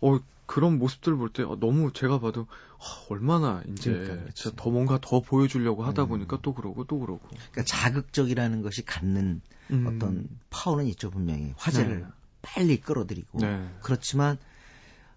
어 0.00 0.18
그런 0.46 0.78
모습들을 0.78 1.18
볼때 1.18 1.42
어, 1.42 1.56
너무 1.60 1.92
제가 1.92 2.20
봐도 2.20 2.42
어, 2.42 2.84
얼마나 3.10 3.62
이제 3.68 3.92
그러니까, 3.92 4.30
진짜 4.34 4.56
더 4.56 4.70
뭔가 4.70 4.98
더 5.00 5.20
보여주려고 5.20 5.84
하다 5.84 6.04
음. 6.04 6.08
보니까 6.08 6.38
또 6.42 6.54
그러고 6.54 6.84
또 6.84 6.98
그러고. 6.98 7.20
그러니까 7.28 7.64
자극적이라는 7.64 8.62
것이 8.62 8.84
갖는 8.84 9.40
음. 9.70 9.86
어떤 9.86 10.28
파워는 10.50 10.86
있죠 10.86 11.10
분명히 11.10 11.52
화제를 11.56 12.00
네. 12.00 12.06
빨리 12.42 12.80
끌어들이고 12.80 13.40
네. 13.40 13.68
그렇지만 13.82 14.38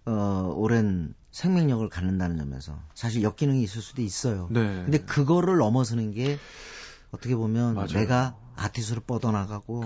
어 0.06 0.52
오랜 0.56 1.14
생명력을 1.32 1.88
갖는다는 1.90 2.38
점에서 2.38 2.80
사실 2.96 3.22
역기능이 3.22 3.62
있을 3.62 3.82
수도 3.82 4.02
있어요. 4.02 4.48
네. 4.50 4.62
근데 4.84 4.98
그거를 4.98 5.58
넘어서는 5.58 6.12
게 6.12 6.40
어떻게 7.12 7.36
보면 7.36 7.76
맞아요. 7.76 7.88
내가 7.94 8.36
아티스트로 8.56 9.02
뻗어나가고 9.02 9.84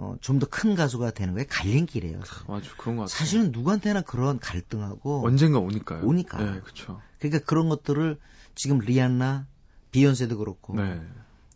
어, 0.00 0.14
좀 0.20 0.38
더 0.38 0.46
큰 0.46 0.76
가수가 0.76 1.10
되는 1.10 1.34
거에 1.34 1.44
갈림길이에요. 1.44 2.20
맞아, 2.46 2.70
그런 2.76 2.96
것 2.96 3.02
같아요. 3.02 3.06
사실은 3.08 3.50
누구한테나 3.50 4.02
그런 4.02 4.38
갈등하고 4.38 5.26
언젠가 5.26 5.58
오니까요. 5.58 6.04
오니까. 6.04 6.38
네, 6.38 6.60
그렇죠. 6.60 7.00
그러니까 7.18 7.44
그런 7.44 7.68
것들을 7.68 8.16
지금 8.54 8.78
리안나, 8.78 9.46
비욘세도 9.90 10.38
그렇고, 10.38 10.76
네. 10.76 11.00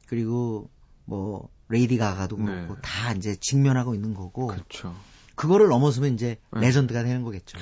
그리고 0.08 0.68
뭐 1.04 1.48
레이디 1.68 1.96
가가도 1.98 2.36
그렇고 2.36 2.74
네. 2.74 2.80
다 2.82 3.12
이제 3.12 3.36
직면하고 3.36 3.94
있는 3.94 4.12
거고. 4.14 4.48
그렇죠. 4.48 4.94
그거를 5.36 5.68
넘어서면 5.68 6.14
이제 6.14 6.38
네. 6.52 6.60
legend가 6.60 7.04
되는 7.04 7.22
거겠죠. 7.22 7.58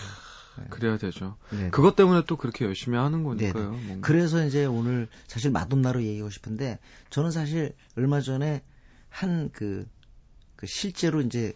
네. 0.58 0.64
그래야 0.70 0.96
되죠. 0.96 1.36
네. 1.50 1.68
그것 1.70 1.94
때문에 1.94 2.22
또 2.26 2.36
그렇게 2.36 2.64
열심히 2.64 2.96
하는 2.96 3.22
거니까요. 3.22 3.78
그래서 4.00 4.44
이제 4.46 4.64
오늘 4.64 5.08
사실 5.26 5.50
마돈나로 5.50 6.02
얘기하고 6.04 6.30
싶은데 6.30 6.78
저는 7.10 7.30
사실 7.30 7.74
얼마 7.96 8.20
전에 8.20 8.62
한그 9.10 9.86
그 10.60 10.66
실제로 10.66 11.22
이제 11.22 11.54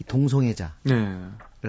이 0.00 0.04
동성애자를 0.04 0.70
네. 0.84 0.94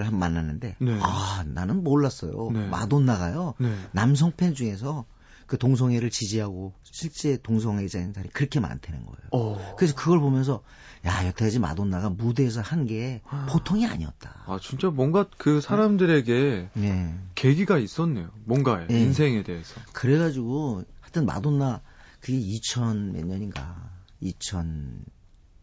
한 0.02 0.18
만났는데 0.18 0.76
네. 0.80 0.98
아 1.02 1.44
나는 1.46 1.84
몰랐어요. 1.84 2.50
네. 2.52 2.66
마돈나가요. 2.68 3.54
네. 3.58 3.74
남성 3.92 4.32
팬 4.36 4.54
중에서 4.54 5.04
그 5.46 5.56
동성애를 5.58 6.10
지지하고 6.10 6.72
실제 6.82 7.36
동성애자인 7.42 8.12
사람이 8.12 8.30
그렇게 8.32 8.60
많다는 8.60 9.04
거예요. 9.06 9.18
오. 9.32 9.54
어. 9.54 9.76
그래서 9.76 9.94
그걸 9.94 10.20
보면서 10.20 10.62
야 11.06 11.26
여태까지 11.26 11.58
마돈나가 11.58 12.10
무대에서 12.10 12.60
한 12.60 12.86
게 12.86 13.20
보통이 13.50 13.86
아니었다. 13.86 14.44
아 14.46 14.58
진짜 14.62 14.88
뭔가 14.90 15.26
그 15.36 15.60
사람들에게 15.60 16.70
네. 16.74 17.18
계기가 17.34 17.78
있었네요. 17.78 18.30
뭔가에 18.44 18.86
네. 18.86 19.00
인생에 19.00 19.42
대해서. 19.42 19.80
그래가지고 19.92 20.84
하여튼 21.00 21.26
마돈나 21.26 21.82
그게 22.20 22.38
2000 22.38 23.12
몇 23.12 23.26
년인가 23.26 23.90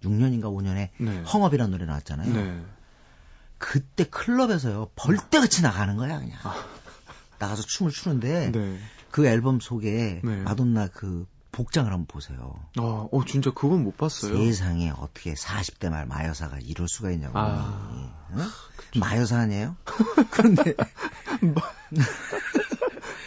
2006년인가 0.05 0.43
5년에 0.43 0.89
네. 0.97 1.23
헝업이라는 1.23 1.71
노래 1.71 1.85
나왔잖아요. 1.85 2.33
네. 2.33 2.61
그때 3.57 4.03
클럽에서요 4.03 4.91
벌떼같이 4.95 5.61
나가는 5.61 5.95
거야 5.97 6.19
그냥. 6.19 6.37
아. 6.43 6.55
나가서 7.39 7.63
춤을 7.63 7.91
추는데 7.91 8.51
네. 8.51 8.79
그 9.11 9.25
앨범 9.25 9.59
속에 9.59 10.21
네. 10.23 10.41
마돈나 10.43 10.87
그 10.87 11.25
복장을 11.51 11.89
한번 11.89 12.05
보세요. 12.05 12.59
아, 12.77 13.07
어, 13.09 13.25
진짜 13.25 13.49
그건 13.51 13.83
못 13.83 13.95
봤어요. 13.95 14.35
세상에 14.35 14.91
어떻게 14.91 15.33
40대 15.33 15.89
말 15.89 16.05
마여사가 16.05 16.59
이럴 16.59 16.89
수가 16.89 17.11
있냐고. 17.11 17.39
아, 17.39 18.27
응? 18.33 18.99
마여사 18.99 19.37
아니에요? 19.39 19.77
그런데. 20.31 20.75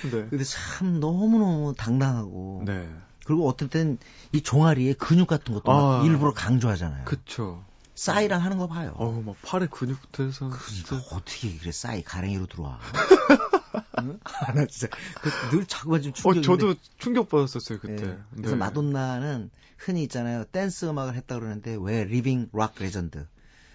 네. 0.03 0.27
근데 0.29 0.45
참 0.45 1.01
너무너무 1.01 1.75
당당하고. 1.77 2.65
네. 2.67 2.87
그리고 3.29 3.47
어떨 3.47 3.69
땐 3.69 3.99
이 4.33 4.43
종아리에 4.43 4.95
근육 4.95 5.27
같은 5.29 5.55
것도 5.55 5.71
아, 5.71 6.03
일부러 6.05 6.33
강조하잖아요. 6.33 7.05
그쵸. 7.05 7.63
싸이랑 7.95 8.43
하는 8.43 8.57
거 8.59 8.69
봐요. 8.69 8.95
어우, 8.97 9.23
막 9.23 9.37
팔에 9.43 9.67
근육부터 9.67 10.23
해서. 10.25 10.51
그러니까 10.51 11.15
어떻게 11.15 11.57
그래, 11.59 11.73
싸이 11.73 12.03
가랭이로 12.03 12.47
들어와. 12.47 12.79
응? 14.01 14.19
아, 14.25 14.53
나 14.53 14.65
진짜 14.67 14.89
그, 15.21 15.31
늘 15.51 15.67
자꾸만 15.67 16.01
좀 16.03 16.13
충격. 16.13 16.39
어, 16.39 16.43
저도 16.43 16.75
충격 16.97 17.29
받았었어요 17.29 17.81
그때. 17.81 18.07
네. 18.07 18.19
그래서 18.35 18.55
네. 18.55 18.57
마돈나는 18.57 19.51
흔히 19.77 20.03
있잖아요. 20.05 20.45
댄스 20.45 20.87
음악을 20.87 21.15
했다 21.17 21.39
그러는데 21.39 21.77
왜 21.81 22.05
living 22.05 22.49
rock 22.53 22.75
legend, 22.79 23.27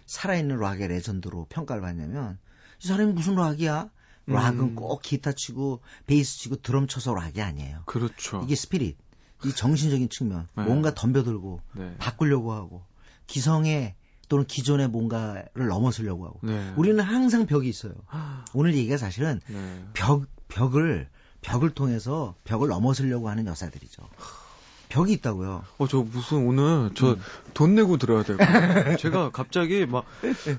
살아있는 0.07 0.57
락의 0.57 0.87
legend로 0.87 1.45
평가를 1.49 1.81
받냐면 1.81 2.39
이 2.83 2.87
사람이 2.87 3.13
무슨 3.13 3.35
락이야? 3.35 3.89
락은 4.25 4.59
음. 4.59 4.75
꼭 4.75 5.01
기타 5.01 5.33
치고 5.33 5.81
베이스 6.07 6.39
치고 6.39 6.57
드럼 6.61 6.87
쳐서 6.87 7.13
락이 7.13 7.41
아니에요. 7.41 7.83
그렇죠. 7.85 8.41
이게 8.45 8.55
스피릿, 8.55 8.97
이 9.45 9.51
정신적인 9.51 10.09
측면, 10.09 10.47
네. 10.55 10.63
뭔가 10.63 10.93
덤벼들고 10.93 11.61
네. 11.73 11.95
바꾸려고 11.99 12.53
하고 12.53 12.83
기성의 13.27 13.95
또는 14.29 14.45
기존의 14.45 14.87
뭔가를 14.89 15.67
넘어서려고 15.67 16.25
하고 16.25 16.39
네. 16.43 16.73
우리는 16.77 17.03
항상 17.03 17.45
벽이 17.45 17.67
있어요. 17.69 17.93
오늘 18.53 18.73
얘기가 18.75 18.97
사실은 18.97 19.39
네. 19.47 19.85
벽 19.93 20.25
벽을 20.47 21.09
벽을 21.41 21.71
통해서 21.71 22.35
벽을 22.45 22.69
넘어서려고 22.69 23.29
하는 23.29 23.45
여사들이죠. 23.47 24.07
벽이 24.89 25.11
있다고요. 25.13 25.63
어, 25.79 25.87
저 25.87 26.03
무슨 26.03 26.45
오늘 26.45 26.91
저돈 26.93 27.71
음. 27.71 27.75
내고 27.75 27.97
들어야 27.97 28.21
될거 28.23 28.43
제가 28.97 29.31
갑자기 29.31 29.87
막 29.87 30.05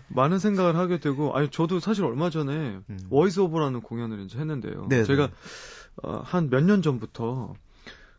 많은 0.08 0.40
생각을 0.40 0.76
하게 0.76 0.98
되고, 0.98 1.36
아니, 1.36 1.48
저도 1.50 1.78
사실 1.78 2.04
얼마 2.04 2.30
전에 2.30 2.52
음. 2.90 2.98
워이스 3.10 3.38
오버라는 3.40 3.80
공연을 3.82 4.24
이제 4.24 4.36
했는데요. 4.38 4.86
네, 4.88 4.98
네. 4.98 5.04
제가 5.04 5.30
어, 6.02 6.20
한 6.24 6.50
몇 6.50 6.64
년 6.64 6.82
전부터 6.82 7.54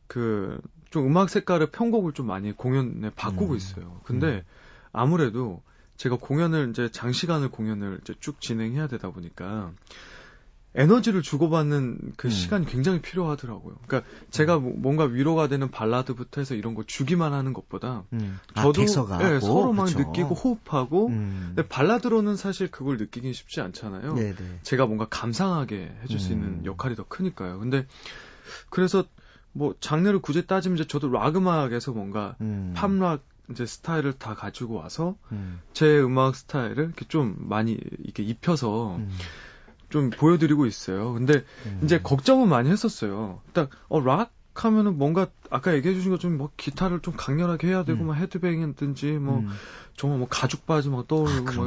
그, 0.08 0.60
좀 0.90 1.08
음악 1.08 1.30
색깔을 1.30 1.72
편곡을 1.72 2.14
좀 2.14 2.28
많이 2.28 2.52
공연에 2.52 3.10
바꾸고 3.16 3.54
음. 3.54 3.58
있어요. 3.58 4.00
근데 4.04 4.28
음. 4.28 4.42
아무래도 4.92 5.62
제가 5.98 6.18
공연을 6.18 6.70
이제 6.70 6.90
장시간을 6.90 7.50
공연을 7.50 8.00
이제 8.02 8.14
쭉 8.20 8.40
진행해야 8.42 8.88
되다 8.88 9.12
보니까 9.12 9.72
에너지를 10.78 11.22
주고받는 11.22 12.14
그 12.18 12.28
음. 12.28 12.30
시간이 12.30 12.66
굉장히 12.66 13.02
필요하더라고요. 13.02 13.78
그러니까 13.88 14.10
제가 14.30 14.60
뭐 14.60 14.74
뭔가 14.76 15.06
위로가 15.06 15.48
되는 15.48 15.72
발라드부터 15.72 16.42
해서 16.42 16.54
이런 16.54 16.76
거 16.76 16.84
주기만 16.86 17.32
하는 17.32 17.54
것보다 17.54 18.04
음. 18.12 18.40
아, 18.54 18.64
저도 18.64 18.82
아, 19.10 19.18
네, 19.18 19.40
서로 19.40 19.72
막 19.72 19.86
그쵸. 19.86 20.00
느끼고 20.00 20.36
호흡하고 20.36 21.08
음. 21.08 21.54
근데 21.56 21.68
발라드로는 21.68 22.36
사실 22.36 22.70
그걸 22.70 22.98
느끼긴 22.98 23.32
쉽지 23.32 23.62
않잖아요. 23.62 24.16
네네. 24.16 24.36
제가 24.64 24.86
뭔가 24.86 25.08
감상하게 25.10 25.96
해줄 26.04 26.20
수 26.20 26.34
있는 26.34 26.48
음. 26.48 26.66
역할이 26.66 26.96
더 26.96 27.06
크니까요. 27.08 27.60
근데 27.60 27.88
그래서 28.70 29.06
뭐 29.56 29.74
장르를 29.80 30.20
굳이 30.20 30.46
따지면 30.46 30.78
이제 30.78 30.86
저도 30.86 31.10
락 31.10 31.38
음악에서 31.38 31.94
뭔가 31.94 32.36
음. 32.42 32.74
팝락 32.76 33.24
이제 33.50 33.66
스타일을 33.66 34.14
다 34.14 34.36
가지고 34.36 34.76
와서 34.76 35.16
음. 35.32 35.62
제 35.72 35.98
음악 36.00 36.36
스타일을 36.36 36.84
이렇게 36.84 37.06
좀 37.08 37.38
많이 37.40 37.80
이렇게 38.00 38.22
입혀서 38.22 38.98
음. 38.98 39.10
좀 39.90 40.10
보여드리고 40.10 40.66
있어요. 40.66 41.14
근데 41.14 41.46
음. 41.68 41.80
이제 41.84 42.02
걱정은 42.02 42.50
많이 42.50 42.70
했었어요. 42.70 43.42
딱, 43.54 43.70
어, 43.88 44.02
락 44.02 44.34
하면은 44.56 44.98
뭔가 44.98 45.28
아까 45.50 45.74
얘기해 45.74 45.94
주신 45.94 46.12
것처럼 46.12 46.38
뭐 46.38 46.50
기타를 46.58 47.00
좀 47.00 47.14
강렬하게 47.16 47.68
해야 47.68 47.86
되고 47.86 48.02
음. 48.02 48.06
뭐 48.08 48.16
헤드뱅이든지 48.16 49.14
뭐 49.14 49.40
음. 49.40 49.50
정말 49.96 50.20
뭐 50.20 50.28
가죽 50.30 50.66
바지 50.66 50.90
막 50.90 51.08
떠오르고 51.08 51.50
아, 51.50 51.54
뭐 51.54 51.66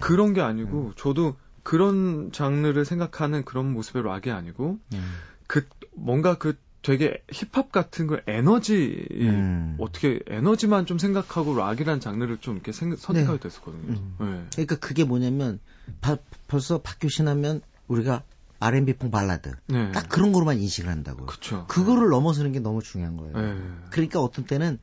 그런 0.00 0.34
게 0.34 0.40
아니고 0.42 0.86
음. 0.88 0.92
저도 0.96 1.36
그런 1.62 2.30
장르를 2.32 2.84
생각하는 2.84 3.44
그런 3.44 3.72
모습의 3.72 4.02
락이 4.02 4.30
아니고 4.30 4.78
음. 4.92 5.14
그 5.46 5.66
뭔가 5.94 6.36
그 6.36 6.56
되게 6.82 7.22
힙합 7.32 7.70
같은 7.70 8.06
걸 8.06 8.22
에너지 8.26 9.06
음. 9.12 9.76
어떻게 9.78 10.20
에너지만 10.26 10.84
좀 10.84 10.98
생각하고 10.98 11.54
락이란 11.54 12.00
장르를 12.00 12.38
좀 12.38 12.54
이렇게 12.54 12.72
생, 12.72 12.94
선택하게 12.96 13.38
네. 13.38 13.42
됐었거든요. 13.42 13.92
음. 13.92 14.16
네. 14.18 14.46
그러니까 14.52 14.76
그게 14.76 15.04
뭐냐면 15.04 15.60
바, 16.00 16.16
벌써 16.48 16.82
박규신 16.82 17.28
하면 17.28 17.62
우리가 17.86 18.24
R&B풍 18.58 19.10
발라드 19.10 19.52
네. 19.66 19.92
딱 19.92 20.08
그런 20.08 20.32
거로만 20.32 20.58
인식을 20.58 20.90
한다고요. 20.90 21.26
그쵸. 21.26 21.66
그거를 21.68 22.08
넘어서는 22.10 22.52
게 22.52 22.60
너무 22.60 22.82
중요한 22.82 23.16
거예요. 23.16 23.32
네. 23.36 23.64
그러니까 23.90 24.20
어떤 24.20 24.44
때는 24.44 24.78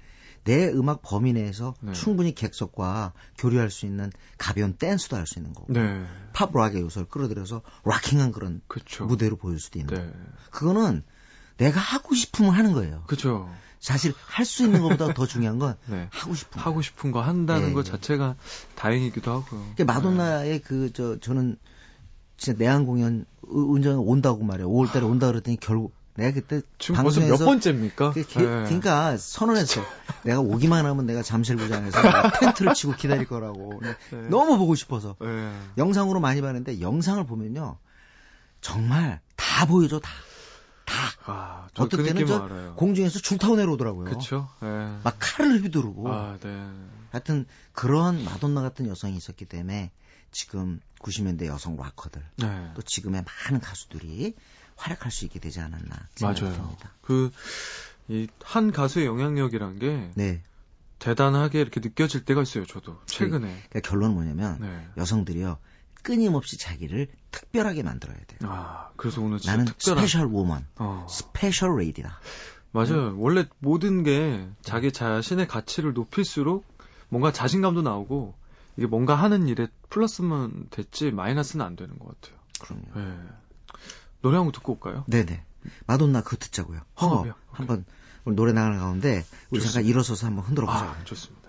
내 0.45 0.69
음악 0.69 1.01
범위 1.01 1.33
내에서 1.33 1.75
네. 1.81 1.91
충분히 1.91 2.33
객석과 2.33 3.13
교류할 3.37 3.69
수 3.69 3.85
있는 3.85 4.09
가벼운 4.37 4.73
댄스도 4.73 5.15
할 5.17 5.25
수 5.25 5.39
있는 5.39 5.53
거고 5.53 5.71
네. 5.71 6.05
팝 6.33 6.51
락의 6.55 6.81
요소를 6.81 7.09
끌어들여서 7.09 7.61
락킹한 7.83 8.31
그런 8.31 8.61
그쵸. 8.67 9.05
무대로 9.05 9.35
보일 9.35 9.59
수도 9.59 9.79
있는 9.79 9.93
네. 9.93 10.01
거고 10.01 10.13
그거는 10.51 11.03
내가 11.59 11.79
하고 11.79 12.15
싶으면 12.15 12.51
하는 12.51 12.73
거예요. 12.73 13.03
그렇죠. 13.07 13.49
사실 13.79 14.13
할 14.25 14.45
수 14.45 14.63
있는 14.63 14.81
것보다 14.81 15.13
더 15.13 15.25
중요한 15.25 15.59
건 15.59 15.75
네. 15.87 16.07
하고 16.11 16.33
싶은 16.35 16.59
하고 16.61 16.81
싶은 16.81 17.11
거 17.11 17.21
한다는 17.21 17.67
네, 17.67 17.73
것 17.73 17.85
네. 17.85 17.91
자체가 17.91 18.35
다행이기도 18.75 19.31
하고요. 19.31 19.61
그러니까 19.75 19.85
마돈나의 19.85 20.59
그저 20.59 21.19
저는 21.19 21.57
진짜 22.37 22.57
내한 22.57 22.85
공연 22.85 23.25
운전 23.43 23.97
온다고 23.97 24.43
말해요. 24.43 24.69
5월달에 24.69 25.03
온다 25.03 25.27
그랬더니 25.27 25.57
결국 25.59 25.93
내가 26.15 26.33
그때 26.33 26.61
지금 26.77 26.95
방송에서 26.95 27.37
몇 27.37 27.45
번째입니까? 27.45 28.11
그, 28.11 28.25
게, 28.25 28.39
네. 28.39 28.45
그러니까 28.45 29.15
선언했어. 29.17 29.81
내가 30.23 30.41
오기만 30.41 30.85
하면 30.85 31.05
내가 31.05 31.21
잠실구장에서 31.23 31.97
텐트를 32.39 32.73
치고 32.73 32.93
기다릴 32.95 33.27
거라고. 33.27 33.81
네. 33.81 33.95
너무 34.29 34.57
보고 34.57 34.75
싶어서 34.75 35.15
네. 35.21 35.53
영상으로 35.77 36.19
많이 36.19 36.41
봤는데 36.41 36.81
영상을 36.81 37.23
보면요 37.25 37.77
정말 38.61 39.21
다 39.37 39.65
보여줘 39.65 39.99
다. 39.99 40.09
다. 40.89 41.31
아, 41.31 41.67
어떤 41.77 41.89
그 41.89 42.03
때는 42.03 42.25
저 42.25 42.43
알아요. 42.43 42.75
공중에서 42.75 43.19
줄 43.19 43.37
타고 43.37 43.55
내려오더라고요. 43.55 44.05
그렇죠. 44.05 44.49
막 44.59 45.15
칼을 45.19 45.63
휘두르고. 45.63 46.11
아, 46.11 46.37
네. 46.41 46.67
하여튼 47.11 47.45
그런 47.73 48.23
마돈나 48.23 48.61
같은 48.61 48.87
여성이 48.87 49.15
있었기 49.17 49.45
때문에 49.45 49.91
지금 50.31 50.79
90년대 50.99 51.45
여성 51.45 51.75
락커들 51.75 52.23
네. 52.37 52.71
또 52.75 52.81
지금의 52.81 53.23
많은 53.23 53.61
가수들이 53.61 54.35
활약할 54.75 55.11
수 55.11 55.25
있게 55.25 55.39
되지 55.39 55.59
않았나 55.59 55.95
생각합니다. 56.15 56.93
그이 57.01 58.27
한 58.43 58.71
가수의 58.71 59.05
영향력이란 59.05 59.79
게 59.79 60.11
네. 60.15 60.41
대단하게 60.99 61.61
이렇게 61.61 61.79
느껴질 61.79 62.25
때가 62.25 62.41
있어요. 62.41 62.65
저도 62.65 62.99
최근에. 63.05 63.47
그러니까 63.69 63.79
결론은 63.89 64.13
뭐냐면 64.13 64.57
네. 64.59 64.87
여성들이요 64.97 65.57
끊임없이 66.03 66.57
자기를 66.57 67.07
특별하게 67.31 67.83
만들어야 67.83 68.17
돼요. 68.17 68.39
아, 68.43 68.89
그래서 68.97 69.21
오늘 69.21 69.39
나는 69.45 69.65
특별한... 69.65 70.05
special 70.07 70.27
woman, 70.27 70.65
어. 70.77 71.07
special 71.09 71.77
lady다. 71.77 72.19
맞아요. 72.71 73.11
네. 73.11 73.15
원래 73.17 73.45
모든 73.59 74.03
게 74.03 74.47
자기 74.61 74.91
자신의 74.91 75.47
가치를 75.47 75.93
높일수록 75.93 76.65
뭔가 77.09 77.31
자신감도 77.31 77.81
나오고 77.81 78.35
이게 78.77 78.85
뭔가 78.87 79.15
하는 79.15 79.47
일에 79.47 79.67
플러스면 79.89 80.67
됐지 80.69 81.11
마이너스는 81.11 81.65
안 81.65 81.75
되는 81.75 81.97
것 81.97 82.19
같아요. 82.21 82.39
그럼요. 82.61 82.83
네. 82.95 83.17
노래 84.21 84.37
한 84.37 84.45
곡 84.45 84.51
듣고 84.53 84.73
올까요? 84.73 85.03
네네. 85.07 85.43
마돈나 85.87 86.21
그거 86.21 86.37
듣자고요. 86.37 86.81
허 87.01 87.25
한번 87.51 87.85
노래 88.23 88.53
나가는 88.53 88.77
가운데 88.77 89.25
우리 89.49 89.59
좋습니다. 89.59 89.71
잠깐 89.71 89.85
일어서서 89.89 90.27
한번 90.27 90.45
흔들어 90.45 90.67
보자. 90.67 90.79
아, 90.79 91.03
좋습니다. 91.05 91.48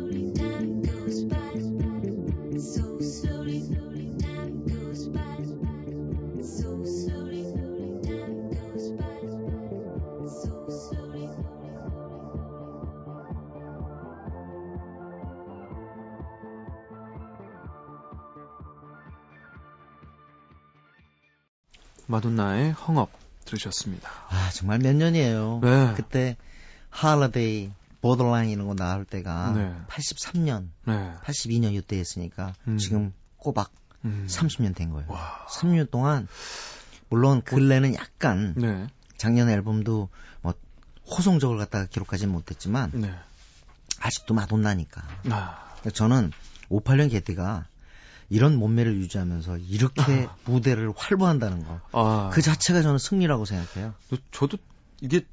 마돈나의 22.11 22.73
헝업 22.73 23.11
들으셨습니다. 23.45 24.09
아, 24.29 24.49
정말 24.53 24.79
몇 24.79 24.95
년이에요. 24.95 25.61
네. 25.63 25.93
그때 25.95 26.37
할러데이, 26.89 27.71
보더라인 28.01 28.49
이런 28.49 28.67
거 28.67 28.75
나올 28.75 29.05
때가 29.05 29.53
네. 29.55 29.73
83년, 29.87 30.69
네. 30.85 31.13
82년 31.23 31.73
이때였으니까 31.73 32.53
음. 32.67 32.77
지금 32.77 33.13
꼬박 33.37 33.71
음. 34.05 34.25
30년 34.27 34.75
된 34.75 34.89
거예요. 34.89 35.07
와. 35.09 35.45
3년 35.49 35.89
동안 35.89 36.27
물론 37.09 37.41
근래는 37.41 37.93
약간 37.95 38.53
네. 38.57 38.87
작년 39.17 39.49
앨범도 39.49 40.09
뭐 40.41 40.53
호송적을 41.05 41.57
갖다가 41.57 41.85
기록하지는 41.85 42.33
못했지만 42.33 42.91
네. 42.93 43.13
아직도 43.99 44.33
마돈나니까. 44.33 45.03
아. 45.29 45.75
저는 45.93 46.31
58년 46.69 47.11
개띠가 47.11 47.65
이런 48.31 48.55
몸매를 48.55 48.95
유지하면서 48.95 49.57
이렇게 49.57 50.01
아. 50.29 50.35
무대를 50.45 50.93
활보한다는 50.95 51.65
거. 51.65 51.81
아. 51.91 52.29
그 52.31 52.41
자체가 52.41 52.81
저는 52.81 52.97
승리라고 52.97 53.43
생각해요. 53.43 53.93
저도 54.31 54.57
이게 55.01 55.25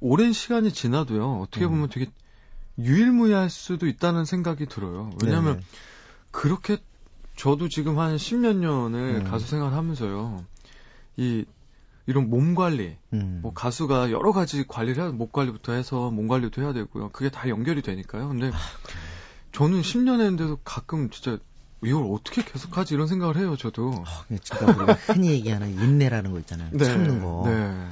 오랜 0.00 0.32
시간이 0.32 0.72
지나도요. 0.72 1.40
어떻게 1.42 1.66
보면 1.66 1.84
음. 1.84 1.88
되게 1.90 2.10
유일무이할 2.78 3.50
수도 3.50 3.86
있다는 3.86 4.24
생각이 4.24 4.64
들어요. 4.64 5.10
왜냐하면 5.22 5.56
네네. 5.56 5.66
그렇게 6.30 6.78
저도 7.36 7.68
지금 7.68 7.98
한 7.98 8.16
십몇 8.16 8.56
년을 8.56 9.16
음. 9.16 9.24
가수 9.24 9.46
생활하면서요. 9.46 10.42
이 11.18 11.44
이런 12.06 12.30
몸 12.30 12.54
관리, 12.54 12.96
음. 13.12 13.40
뭐 13.42 13.52
가수가 13.52 14.12
여러 14.12 14.32
가지 14.32 14.64
관리를 14.66 15.02
해야 15.02 15.12
목 15.12 15.30
관리부터 15.32 15.74
해서 15.74 16.10
몸 16.10 16.26
관리도 16.26 16.62
해야 16.62 16.72
되고요. 16.72 17.10
그게 17.10 17.28
다 17.28 17.50
연결이 17.50 17.82
되니까요. 17.82 18.28
근데 18.28 18.48
아, 18.48 18.58
저는 19.52 19.82
10년 19.82 20.20
했는데도 20.20 20.60
가끔 20.64 21.10
진짜 21.10 21.38
이걸 21.82 22.04
어떻게 22.12 22.42
계속하지 22.42 22.94
이런 22.94 23.06
생각을 23.06 23.36
해요, 23.38 23.56
저도. 23.56 23.88
어, 23.90 24.04
그러니까 24.28 24.66
우리가 24.82 24.92
흔히 24.94 25.30
얘기하는 25.30 25.70
인내라는 25.70 26.32
거 26.32 26.38
있잖아요. 26.40 26.70
네, 26.72 26.84
참는 26.84 27.22
거. 27.22 27.44
네. 27.46 27.88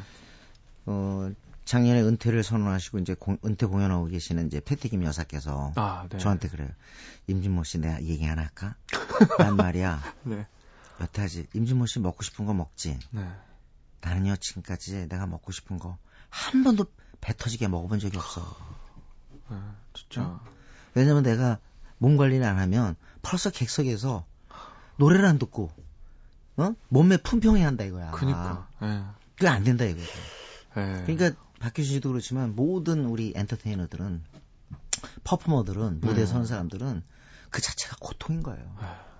어, 0.86 1.30
작년에 1.64 2.02
은퇴를 2.02 2.42
선언하시고 2.42 2.98
이제 2.98 3.14
공, 3.14 3.38
은퇴 3.44 3.66
공연하고 3.66 4.06
계시는 4.06 4.46
이제 4.46 4.60
패티김 4.60 5.04
여사께서 5.04 5.72
아, 5.76 6.06
네. 6.10 6.18
저한테 6.18 6.48
그래요. 6.48 6.68
임진모 7.26 7.64
씨 7.64 7.78
내가 7.78 8.02
얘기 8.02 8.24
하나 8.24 8.42
할까? 8.42 8.74
난 9.38 9.56
말이야. 9.56 10.02
네. 10.24 10.46
여태까지 11.00 11.46
임진모 11.54 11.86
씨 11.86 12.00
먹고 12.00 12.22
싶은 12.22 12.46
거 12.46 12.54
먹지. 12.54 12.98
네. 13.10 13.26
나는요 14.00 14.36
지금까지 14.36 15.08
내가 15.08 15.26
먹고 15.26 15.52
싶은 15.52 15.78
거 15.78 15.98
한 16.30 16.62
번도 16.62 16.86
배 17.20 17.34
터지게 17.36 17.68
먹어본 17.68 17.98
적이 17.98 18.18
없어. 18.18 18.56
아, 19.48 19.74
진짜. 19.94 20.22
어? 20.22 20.40
왜냐면 20.94 21.22
내가 21.22 21.58
몸 21.98 22.16
관리를 22.16 22.44
안 22.46 22.58
하면 22.58 22.96
벌써 23.22 23.50
객석에서 23.50 24.24
노래를 24.96 25.26
안 25.26 25.38
듣고 25.38 25.70
어? 26.56 26.74
몸매 26.88 27.18
품평해야 27.18 27.66
한다 27.66 27.84
이거야. 27.84 28.10
그니까. 28.10 28.68
예. 28.82 29.02
그게 29.36 29.48
안 29.48 29.62
된다 29.62 29.84
이거죠. 29.84 30.06
예. 30.76 31.04
그러니까 31.06 31.30
박효신 31.60 31.94
씨도 31.94 32.10
그렇지만 32.10 32.54
모든 32.56 33.04
우리 33.04 33.32
엔터테이너들은 33.34 34.22
퍼포머들은 35.24 36.00
무대 36.00 36.22
에선 36.22 36.46
사람들은 36.46 37.02
그 37.50 37.62
자체가 37.62 37.96
고통인 38.00 38.42
거예요. 38.42 38.64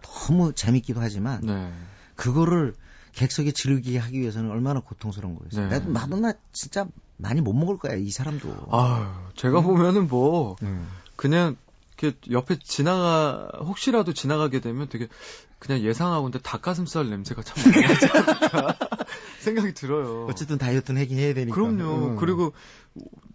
너무 0.03 0.53
재밌기도 0.53 1.01
하지만 1.01 1.41
네. 1.43 1.73
그거를 2.15 2.75
객석에 3.13 3.53
즐기게 3.53 3.99
하기 3.99 4.21
위해서는 4.21 4.51
얼마나 4.51 4.81
고통스러운 4.81 5.37
거였어요. 5.37 5.69
네. 5.69 5.79
나도 5.81 6.19
나 6.19 6.35
진짜 6.53 6.87
많이 7.17 7.41
못 7.41 7.53
먹을 7.53 7.79
거야 7.79 7.95
이 7.95 8.11
사람도. 8.11 8.69
아, 8.71 9.31
제가 9.35 9.61
보면은 9.61 10.09
뭐 10.09 10.57
음. 10.63 10.89
그냥 11.17 11.57
이렇게 12.01 12.17
옆에 12.31 12.59
지나가 12.59 13.49
혹시라도 13.61 14.13
지나가게 14.13 14.61
되면 14.61 14.89
되게 14.89 15.09
그냥 15.59 15.83
예상하고 15.83 16.25
근데 16.25 16.39
닭가슴살 16.39 17.11
냄새가 17.11 17.43
참 17.43 17.73
많이 17.73 17.87
나지 17.87 18.07
않을까 18.07 18.79
생각이 19.41 19.75
들어요. 19.75 20.27
어쨌든 20.27 20.59
다이어트는 20.59 21.01
하긴 21.03 21.19
해야 21.19 21.35
되니까. 21.35 21.55
그럼요. 21.55 22.11
음. 22.11 22.17
그리고 22.17 22.53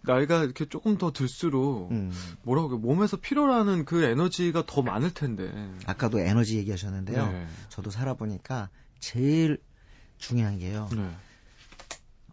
나이가 0.02 0.44
이렇게 0.44 0.66
조금 0.66 0.96
더 0.96 1.12
들수록 1.12 1.90
음. 1.92 2.12
뭐라고 2.42 2.78
몸에서 2.78 3.18
필요라는 3.18 3.84
그 3.84 4.02
에너지가 4.02 4.64
더 4.66 4.82
많을 4.82 5.12
텐데. 5.12 5.52
아까도 5.86 6.20
에너지 6.20 6.56
얘기하셨는데요. 6.56 7.26
네. 7.32 7.46
저도 7.68 7.90
살아보니까 7.90 8.70
제일 8.98 9.58
중요한 10.16 10.58
게요. 10.58 10.88
네. 10.92 11.10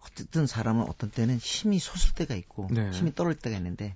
어쨌든 0.06 0.48
사람은 0.48 0.84
어떤 0.84 1.10
때는 1.10 1.38
힘이 1.38 1.80
솟을 1.80 2.16
때가 2.16 2.36
있고 2.36 2.68
네. 2.72 2.90
힘이 2.92 3.14
떨어질 3.14 3.40
때가 3.42 3.58
있는데 3.58 3.96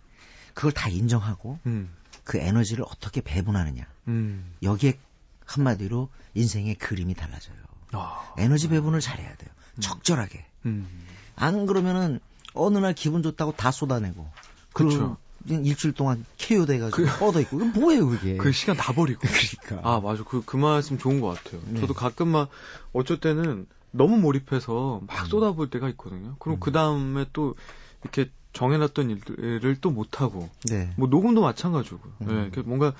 그걸 0.53 0.71
다 0.71 0.89
인정하고 0.89 1.59
음. 1.65 1.93
그 2.25 2.39
에너지를 2.39 2.83
어떻게 2.83 3.21
배분하느냐. 3.21 3.85
음. 4.09 4.53
여기에 4.63 4.97
한마디로 5.45 6.09
인생의 6.33 6.75
그림이 6.75 7.13
달라져요. 7.13 7.55
아. 7.93 8.33
에너지 8.37 8.67
배분을 8.67 8.99
잘해야 8.99 9.33
돼요. 9.35 9.49
음. 9.75 9.81
적절하게. 9.81 10.45
음. 10.65 10.89
안 11.35 11.65
그러면은 11.65 12.19
어느 12.53 12.77
날 12.79 12.93
기분 12.93 13.23
좋다고 13.23 13.53
다 13.53 13.71
쏟아내고. 13.71 14.27
그리고 14.73 15.17
일주일 15.47 15.93
동안 15.93 16.25
KO 16.37 16.65
돼가지고 16.65 17.03
그, 17.03 17.19
뻗어 17.19 17.39
있고. 17.41 17.57
이건 17.57 17.73
뭐예요, 17.73 18.09
그게? 18.09 18.37
그 18.37 18.51
시간 18.51 18.75
다 18.75 18.91
버리고. 18.91 19.21
그러니까. 19.63 19.87
아, 19.87 19.99
맞아. 19.99 20.23
그, 20.23 20.43
그 20.43 20.57
말씀 20.57 20.97
좋은 20.97 21.21
것 21.21 21.27
같아요. 21.27 21.61
네. 21.67 21.79
저도 21.79 21.93
가끔 21.93 22.29
막, 22.29 22.49
어쩔 22.91 23.19
때는 23.19 23.67
너무 23.91 24.17
몰입해서 24.17 25.01
막 25.05 25.23
음. 25.23 25.25
쏟아볼 25.27 25.69
때가 25.69 25.87
있거든요. 25.89 26.35
그럼 26.39 26.57
음. 26.57 26.59
그 26.59 26.71
다음에 26.71 27.25
또, 27.33 27.55
이렇게 28.01 28.31
정해놨던 28.55 29.21
일을 29.37 29.75
또 29.81 29.91
못하고. 29.91 30.49
네. 30.69 30.91
뭐 30.97 31.07
녹음도 31.07 31.41
마찬가지고. 31.41 31.99
음. 32.21 32.51
네. 32.53 32.61
뭔가 32.63 32.93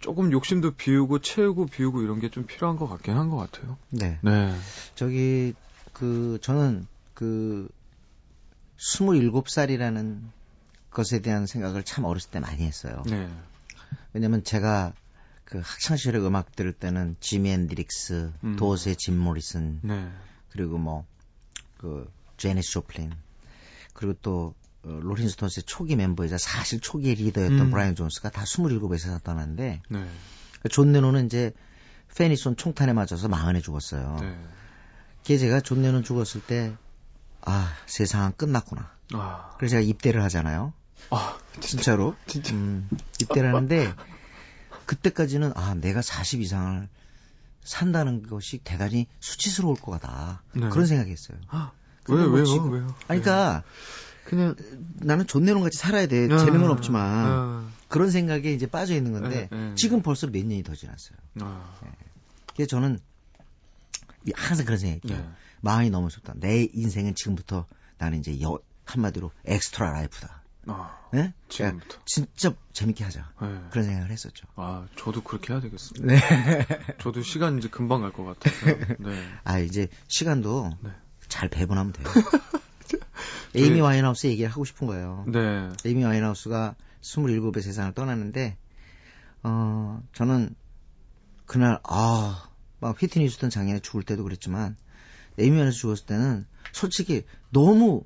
조금 0.00 0.30
욕심도 0.30 0.72
비우고 0.72 1.18
채우고 1.20 1.66
비우고 1.66 2.02
이런 2.02 2.20
게 2.20 2.28
좀 2.28 2.44
필요한 2.46 2.76
것 2.76 2.86
같긴 2.88 3.16
한 3.16 3.30
것 3.30 3.36
같아요. 3.36 3.76
네. 3.90 4.18
네. 4.22 4.54
저기, 4.94 5.54
그, 5.92 6.38
저는 6.42 6.86
그, 7.14 7.68
27살이라는 8.78 10.20
것에 10.90 11.20
대한 11.20 11.46
생각을 11.46 11.82
참 11.82 12.04
어렸을 12.04 12.30
때 12.30 12.38
많이 12.40 12.62
했어요. 12.64 13.02
네. 13.06 13.28
왜냐면 14.12 14.44
제가 14.44 14.92
그 15.44 15.58
학창 15.64 15.96
시절에 15.96 16.18
음악 16.18 16.54
들을 16.54 16.72
때는 16.72 17.16
지미 17.20 17.50
앤드릭스, 17.50 18.32
음. 18.44 18.56
도어스의 18.56 18.96
짐 18.96 19.18
모리슨, 19.18 19.80
네. 19.82 20.08
그리고 20.50 20.78
뭐 20.78 21.06
그 21.78 22.10
제니스 22.36 22.72
조플린, 22.72 23.12
그리고 23.94 24.14
또 24.20 24.54
어, 24.54 24.67
롤링 24.82 25.28
스톤스의 25.28 25.64
초기 25.64 25.96
멤버이자 25.96 26.38
사실 26.38 26.80
초기의 26.80 27.16
리더였던 27.16 27.60
음. 27.60 27.70
브라이언 27.70 27.96
존스가 27.96 28.30
다 28.30 28.44
27에서 28.44 29.22
떠났는데 29.22 29.82
네. 29.88 30.08
존 30.70 30.92
레논은 30.92 31.26
이제 31.26 31.52
팬이 32.16 32.38
쏜 32.38 32.56
총탄에 32.56 32.92
맞아서 32.92 33.28
마흔에 33.28 33.60
죽었어요. 33.60 34.18
네. 34.20 34.38
그게 35.22 35.38
제가 35.38 35.60
존 35.60 35.82
레논 35.82 36.02
죽었을 36.02 36.40
때 36.40 36.74
아, 37.42 37.72
세상은 37.86 38.32
끝났구나. 38.36 38.90
아. 39.14 39.54
그래서 39.58 39.72
제가 39.72 39.82
입대를 39.82 40.22
하잖아요. 40.24 40.72
아, 41.10 41.38
진짜로? 41.60 42.14
진짜. 42.26 42.54
음, 42.54 42.88
입대를 43.20 43.54
하는데, 43.54 43.94
그때까지는, 44.86 45.52
아, 45.54 45.74
내가 45.74 46.02
40 46.02 46.40
이상을 46.42 46.88
산다는 47.62 48.26
것이 48.26 48.58
대단히 48.64 49.06
수치스러울 49.20 49.76
것 49.76 49.92
같다. 49.92 50.42
네. 50.54 50.68
그런 50.68 50.86
생각이 50.86 51.10
했어요. 51.10 51.38
아, 51.48 51.72
왜, 52.08 52.26
뭐 52.26 52.38
왜요? 52.38 52.62
왜요? 52.64 52.94
아니, 53.06 53.20
그니까, 53.20 53.62
그냥, 54.28 54.54
나는 54.96 55.26
존 55.26 55.39
레논 55.39 55.62
같이 55.62 55.78
살아야 55.78 56.06
돼. 56.06 56.28
아, 56.30 56.36
재능은 56.36 56.68
없지만. 56.70 57.02
아, 57.26 57.68
그런 57.88 58.10
생각에 58.10 58.52
이제 58.52 58.66
빠져 58.66 58.94
있는 58.94 59.12
건데, 59.12 59.48
에, 59.50 59.56
에. 59.56 59.74
지금 59.74 60.02
벌써 60.02 60.26
몇 60.26 60.44
년이 60.44 60.62
더 60.64 60.74
지났어요. 60.74 61.16
아. 61.40 61.74
네. 61.82 61.88
그래서 62.54 62.68
저는, 62.68 62.98
항상 64.34 64.66
그런 64.66 64.78
생각이에요. 64.78 65.22
네. 65.22 65.28
마흔이 65.62 65.88
넘어섰다. 65.88 66.34
내 66.36 66.68
인생은 66.74 67.14
지금부터 67.14 67.64
나는 67.96 68.18
이제 68.18 68.38
여, 68.42 68.58
한마디로 68.84 69.30
extra 69.46 69.92
life다. 69.92 70.42
아, 70.66 70.98
네? 71.14 71.32
지금부터. 71.48 71.98
진짜 72.04 72.52
재밌게 72.74 73.04
하자. 73.04 73.32
네. 73.40 73.60
그런 73.70 73.84
생각을 73.86 74.10
했었죠. 74.10 74.46
아, 74.56 74.86
저도 74.96 75.22
그렇게 75.22 75.54
해야 75.54 75.62
되겠습니다. 75.62 76.06
네. 76.06 76.66
저도 77.00 77.22
시간 77.22 77.56
이제 77.56 77.68
금방 77.68 78.02
갈 78.02 78.12
것 78.12 78.24
같아요. 78.38 78.76
네. 79.00 79.26
아, 79.44 79.58
이제 79.58 79.88
시간도 80.08 80.76
네. 80.82 80.90
잘 81.28 81.48
배분하면 81.48 81.94
돼요. 81.94 82.06
에이미 83.54 83.80
와인하우스 83.80 84.26
얘기를 84.28 84.50
하고 84.50 84.64
싶은 84.64 84.86
거예요. 84.86 85.24
네. 85.26 85.68
에이미 85.84 86.04
와인하우스가 86.04 86.74
27의 87.02 87.62
세상을 87.62 87.92
떠났는데, 87.92 88.56
어, 89.42 90.02
저는 90.12 90.54
그날, 91.46 91.80
아, 91.84 92.48
막 92.80 93.00
휘트니 93.00 93.24
휴스턴 93.26 93.50
장애에 93.50 93.80
죽을 93.80 94.02
때도 94.02 94.22
그랬지만, 94.24 94.76
에이미안에서 95.38 95.76
죽었을 95.76 96.06
때는 96.06 96.46
솔직히 96.72 97.24
너무 97.50 98.04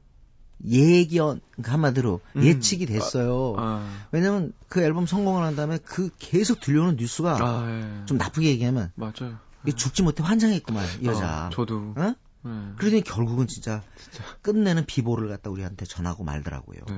예견 0.69 1.41
한마디로 1.63 2.21
음. 2.37 2.43
예측이 2.43 2.87
됐어요. 2.87 3.55
아, 3.59 3.63
아. 3.63 4.07
왜냐면 4.13 4.53
그 4.69 4.81
앨범 4.81 5.07
성공을 5.07 5.43
한 5.43 5.57
다음에 5.57 5.79
그 5.79 6.11
계속 6.19 6.61
들려오는 6.61 6.97
뉴스가 6.97 7.37
아, 7.41 7.69
예. 7.69 8.07
좀 8.07 8.17
나쁘게 8.19 8.49
얘기하면 8.49 8.93
맞아요. 8.95 9.39
예. 9.67 9.73
죽지 9.73 10.03
못해 10.03 10.23
환장했구만 10.23 10.87
이 11.01 11.07
여자. 11.07 11.47
어, 11.47 11.51
저도. 11.51 11.95
어? 11.97 12.15
네. 12.45 12.73
그러더니 12.77 13.03
결국은 13.03 13.47
진짜, 13.47 13.83
진짜, 13.97 14.25
끝내는 14.43 14.85
비보를 14.87 15.29
갖다 15.29 15.51
우리한테 15.51 15.87
전하고 15.87 16.25
말더라고요. 16.25 16.81
네. 16.89 16.95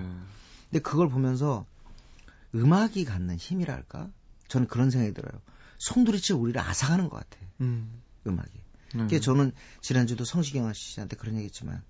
근데 0.71 0.83
그걸 0.83 1.09
보면서 1.09 1.67
음악이 2.55 3.05
갖는 3.05 3.37
힘이랄까? 3.37 4.11
저는 4.49 4.69
그런 4.69 4.91
생각이 4.91 5.15
들어요. 5.15 5.41
송두리째 5.79 6.35
우리를 6.35 6.61
앗아가는 6.61 7.09
것 7.09 7.17
같아. 7.17 7.39
음. 7.61 8.03
음악이. 8.27 8.51
음. 8.95 9.01
그게 9.01 9.21
저는 9.21 9.53
지난주도 9.81 10.25
성시경 10.25 10.73
씨한테 10.73 11.17
그런 11.17 11.37
얘기 11.37 11.47
했지만 11.47 11.83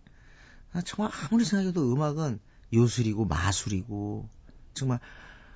아, 0.73 0.81
정말 0.81 1.13
아무리 1.13 1.45
생각해도 1.45 1.93
음악은 1.93 2.41
요술이고 2.73 3.27
마술이고 3.27 4.29
정말 4.75 4.99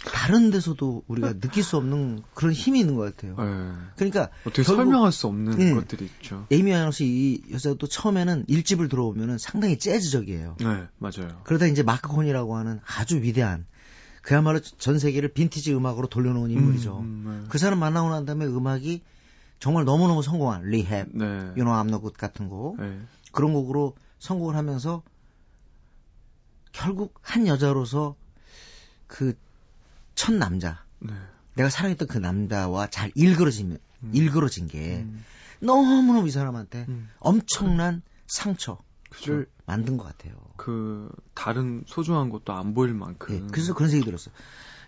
다른 0.05 0.51
데서도 0.51 1.03
우리가 1.09 1.35
느낄 1.41 1.65
수 1.65 1.77
없는 1.77 2.23
그런 2.35 2.53
힘이 2.53 2.81
있는 2.81 2.95
것 2.95 3.17
같아요. 3.17 3.35
네. 3.37 3.75
그러니까 3.97 4.31
어떻게 4.45 4.63
설명할 4.63 5.11
수 5.11 5.27
없는 5.27 5.57
네, 5.59 5.75
것들이 5.75 6.05
있죠. 6.05 6.47
에이미 6.51 6.73
아이너스 6.73 7.03
이 7.03 7.43
여자도 7.51 7.87
처음에는 7.87 8.45
일집을 8.47 8.89
들어오면은 8.89 9.39
상당히 9.39 9.79
재즈적이에요. 9.79 10.57
네, 10.61 10.87
맞아요. 10.99 11.41
그러다 11.45 11.67
이제 11.67 11.83
마크 11.83 12.13
혼이라고 12.13 12.57
하는 12.57 12.81
아주 12.87 13.23
위대한 13.23 13.67
그야말로 14.23 14.61
전 14.61 14.99
세계를 14.99 15.31
빈티지 15.31 15.75
음악으로 15.75 16.07
돌려놓은 16.09 16.51
인물이죠. 16.51 16.99
음, 16.99 17.25
음, 17.27 17.41
네. 17.43 17.49
그 17.49 17.59
사람 17.59 17.81
만나고 17.81 18.11
난 18.11 18.25
다음에 18.25 18.47
음악이 18.47 19.03
정말 19.59 19.85
너무너무 19.85 20.23
성공한 20.23 20.63
리헵, 20.63 21.09
네. 21.13 21.25
You 21.25 21.65
know 21.65 21.73
I'm 21.73 21.89
no 21.89 22.01
good 22.01 22.17
같은 22.17 22.49
곡 22.49 22.81
네. 22.81 23.01
그런 23.33 23.53
곡으로 23.53 23.97
성공을 24.21 24.55
하면서 24.55 25.03
결국 26.73 27.15
한 27.23 27.47
여자로서 27.49 28.15
그 29.07 29.35
첫 30.19 30.35
남자 30.35 30.85
네. 30.99 31.15
내가 31.55 31.71
사랑했던 31.71 32.09
그 32.09 32.19
남자와 32.19 32.89
잘 32.89 33.13
일그러진 33.15 33.79
음. 34.03 34.11
일그러진 34.13 34.67
게 34.67 35.03
음. 35.03 35.25
너무너무 35.61 36.27
이 36.27 36.31
사람한테 36.33 36.87
음. 36.89 37.09
엄청난 37.21 38.03
상처를 38.27 38.79
그쵸. 39.11 39.45
만든 39.65 39.97
것 39.97 40.03
같아요. 40.03 40.35
그 40.57 41.09
다른 41.35 41.85
소중한 41.87 42.31
것도 42.31 42.53
안 42.53 42.75
보일 42.75 42.95
만큼. 42.95 43.47
네, 43.47 43.47
그래서 43.53 43.75
그런 43.75 43.91
생각이 43.91 44.11
들었어요. 44.11 44.35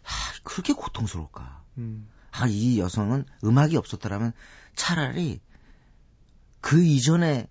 하, 0.03 0.41
그렇게 0.43 0.73
고통스러울까? 0.73 1.63
음. 1.79 2.09
아, 2.33 2.49
이 2.49 2.81
여성은 2.81 3.25
음악이 3.45 3.77
없었더라면 3.77 4.33
차라리 4.75 5.41
그 6.61 6.83
이전에 6.83 7.49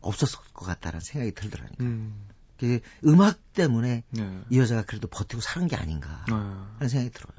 없었을 0.00 0.38
것 0.54 0.64
같다는 0.64 1.00
생각이 1.00 1.34
들더라니까. 1.34 1.84
음. 1.84 2.26
그 2.58 2.80
음악 3.04 3.52
때문에 3.52 4.04
네. 4.10 4.40
이 4.50 4.58
여자가 4.58 4.82
그래도 4.82 5.08
버티고 5.08 5.40
사는 5.40 5.66
게 5.68 5.76
아닌가 5.76 6.24
네. 6.28 6.34
하는 6.34 6.88
생각이 6.88 7.10
들어요. 7.12 7.38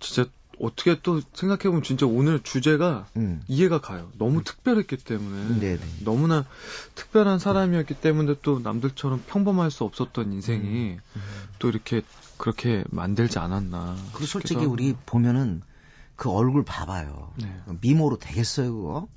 진짜 0.00 0.30
어떻게 0.58 1.00
또 1.02 1.20
생각해보면 1.34 1.82
진짜 1.82 2.06
오늘 2.06 2.42
주제가 2.42 3.06
음. 3.16 3.42
이해가 3.46 3.80
가요. 3.80 4.10
너무 4.16 4.38
음. 4.38 4.44
특별했기 4.44 4.96
때문에. 4.96 5.60
네네. 5.60 5.80
너무나 6.04 6.46
특별한 6.94 7.38
사람이었기 7.38 7.94
때문에 7.94 8.36
또 8.42 8.60
남들처럼 8.60 9.24
평범할 9.26 9.70
수 9.70 9.84
없었던 9.84 10.32
인생이 10.32 10.92
음. 10.92 11.00
음. 11.16 11.22
또 11.58 11.68
이렇게 11.68 12.02
그렇게 12.38 12.84
만들지 12.90 13.38
않았나. 13.38 13.96
그리고 14.12 14.26
솔직히 14.26 14.64
우리 14.64 14.94
보면은 15.06 15.62
그 16.14 16.30
얼굴 16.30 16.64
봐봐요. 16.64 17.32
네. 17.36 17.60
미모로 17.80 18.18
되겠어요, 18.18 18.74
그거? 18.74 19.08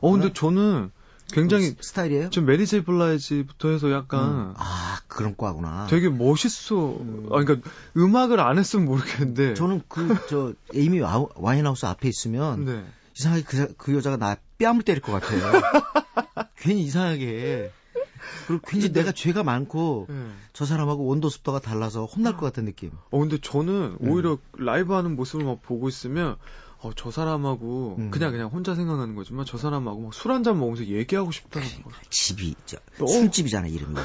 어, 0.00 0.10
근데 0.10 0.32
저는 0.32 0.90
굉장히 1.32 1.74
그 1.74 1.82
스타일이에요? 1.82 2.30
좀 2.30 2.44
메리 2.46 2.66
제이 2.66 2.82
블라이즈부터 2.82 3.68
해서 3.70 3.90
약간 3.92 4.30
음. 4.30 4.54
아 4.56 4.98
그런 5.08 5.36
과구나. 5.36 5.86
되게 5.88 6.08
멋있어. 6.08 6.96
음. 7.00 7.26
아 7.30 7.42
그러니까 7.42 7.70
음악을 7.96 8.40
안 8.40 8.58
했으면 8.58 8.86
모르겠는데. 8.86 9.54
저는 9.54 9.82
그 9.88 10.16
저 10.28 10.52
에이미 10.74 11.00
와인하우스 11.00 11.86
앞에 11.86 12.08
있으면 12.08 12.64
네. 12.64 12.84
이상하게 13.18 13.42
그, 13.42 13.74
그 13.76 13.94
여자가 13.94 14.16
나 14.16 14.36
뺨을 14.58 14.82
때릴 14.82 15.00
것 15.02 15.12
같아요. 15.12 15.40
괜히 16.58 16.82
이상하게. 16.82 17.72
그리고 18.46 18.62
괜히 18.66 18.84
근데, 18.84 19.00
내가 19.00 19.12
죄가 19.12 19.42
많고 19.42 20.06
네. 20.08 20.14
저 20.52 20.64
사람하고 20.66 21.06
온도 21.06 21.28
습도가 21.28 21.60
달라서 21.60 22.04
혼날 22.04 22.34
것 22.36 22.40
같은 22.42 22.64
느낌. 22.64 22.90
어 23.10 23.18
근데 23.18 23.38
저는 23.40 23.96
오히려 24.00 24.32
음. 24.34 24.64
라이브 24.64 24.92
하는 24.94 25.16
모습을 25.16 25.44
막 25.44 25.62
보고 25.62 25.88
있으면 25.88 26.36
어, 26.82 26.90
저 26.96 27.10
사람하고 27.10 27.96
음. 27.98 28.10
그냥 28.10 28.32
그냥 28.32 28.48
혼자 28.48 28.74
생각나는 28.74 29.14
거지만 29.14 29.44
저 29.44 29.58
사람하고 29.58 30.00
막 30.00 30.10
술 30.14 30.32
한 30.32 30.42
잔 30.42 30.58
먹으면서 30.58 30.86
얘기하고 30.86 31.30
싶다는 31.30 31.66
거. 31.82 31.90
집이 32.08 32.54
저 32.66 32.78
어? 33.00 33.06
술집이잖아 33.06 33.66
이름이. 33.68 33.94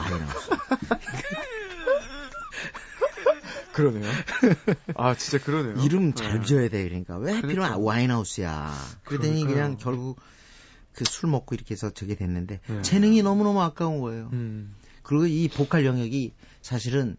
그러네요. 3.73 4.09
아 4.95 5.15
진짜 5.15 5.43
그러네요. 5.43 5.83
이름 5.83 6.13
잘 6.13 6.39
네. 6.39 6.45
지어야 6.45 6.69
돼 6.69 6.83
그러니까 6.87 7.17
왜 7.17 7.33
하필이면 7.33 7.55
그러니까. 7.55 7.77
와인하우스야. 7.79 8.73
그러더니 9.03 9.41
그러니까요. 9.41 9.53
그냥 9.53 9.77
결국 9.77 10.19
그 10.93 11.03
술 11.03 11.29
먹고 11.29 11.55
이렇게 11.55 11.73
해서 11.73 11.89
저게 11.89 12.15
됐는데 12.15 12.61
네. 12.67 12.81
재능이 12.81 13.21
너무 13.21 13.43
너무 13.43 13.61
아까운 13.61 13.99
거예요. 13.99 14.29
음. 14.31 14.73
그리고 15.03 15.25
이 15.25 15.49
보컬 15.49 15.85
영역이 15.85 16.33
사실은 16.61 17.17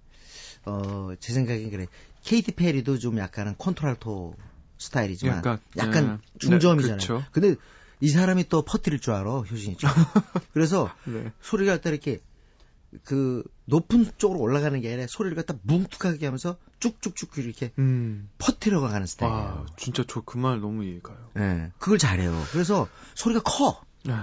어 0.65 1.15
제 1.21 1.33
생각엔 1.35 1.71
그래. 1.71 1.87
케이티 2.23 2.53
페리도 2.53 2.99
좀 2.99 3.19
약간은 3.19 3.55
콘트랄토 3.57 4.35
스타일이지만 4.79 5.39
약간, 5.39 5.59
약간 5.77 6.07
네. 6.23 6.39
중저음이잖아요. 6.39 6.99
네, 6.99 7.07
그렇죠. 7.07 7.25
근데 7.33 7.55
이 8.01 8.09
사람이 8.09 8.49
또 8.49 8.63
퍼뜨릴 8.63 9.01
줄 9.01 9.15
알아, 9.15 9.31
효진이죠. 9.41 9.87
그래서 10.53 10.91
네. 11.05 11.33
소리가 11.41 11.75
갖다 11.77 11.91
이렇게 11.91 12.21
그 13.05 13.43
높은 13.65 14.07
쪽으로 14.17 14.41
올라가는 14.41 14.79
게 14.81 14.93
아니라 14.93 15.07
소리를 15.09 15.35
갖다 15.37 15.55
뭉툭하게 15.63 16.25
하면서 16.27 16.57
쭉쭉쭉 16.79 17.39
이렇게 17.39 17.73
음. 17.79 18.29
퍼뜨려 18.39 18.81
가는 18.81 19.07
스타일이에요. 19.07 19.41
아, 19.43 19.67
진짜 19.77 20.05
저 20.07 20.21
그 20.23 20.39
말 20.39 20.61
너무 20.61 20.85
이해가요. 20.85 21.31
네, 21.35 21.73
그걸 21.79 21.99
잘해요. 21.99 22.33
그래서 22.53 22.89
소리가 23.15 23.41
커. 23.43 23.81
네. 24.05 24.15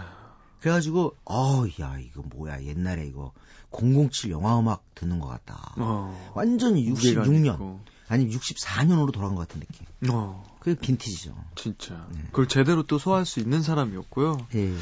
그래가지고 0.61 1.17
어, 1.25 1.65
야 1.81 1.97
이거 1.99 2.21
뭐야 2.21 2.63
옛날에 2.63 3.05
이거 3.05 3.33
007 3.71 4.31
영화 4.31 4.57
음악 4.59 4.83
듣는 4.95 5.19
것 5.19 5.27
같다. 5.27 5.73
어, 5.77 6.31
완전히 6.35 6.89
66년. 6.89 7.79
아니면 8.07 8.33
64년으로 8.37 9.11
돌아간 9.11 9.35
것 9.35 9.47
같은 9.47 9.61
느낌. 9.61 9.85
어. 10.11 10.43
그게 10.59 10.79
빈티지죠. 10.79 11.35
진짜. 11.55 12.07
네. 12.11 12.21
그걸 12.27 12.47
제대로 12.47 12.83
또 12.83 12.97
소화할 12.99 13.25
수 13.25 13.39
있는 13.39 13.61
사람이었고요. 13.61 14.47
예. 14.55 14.73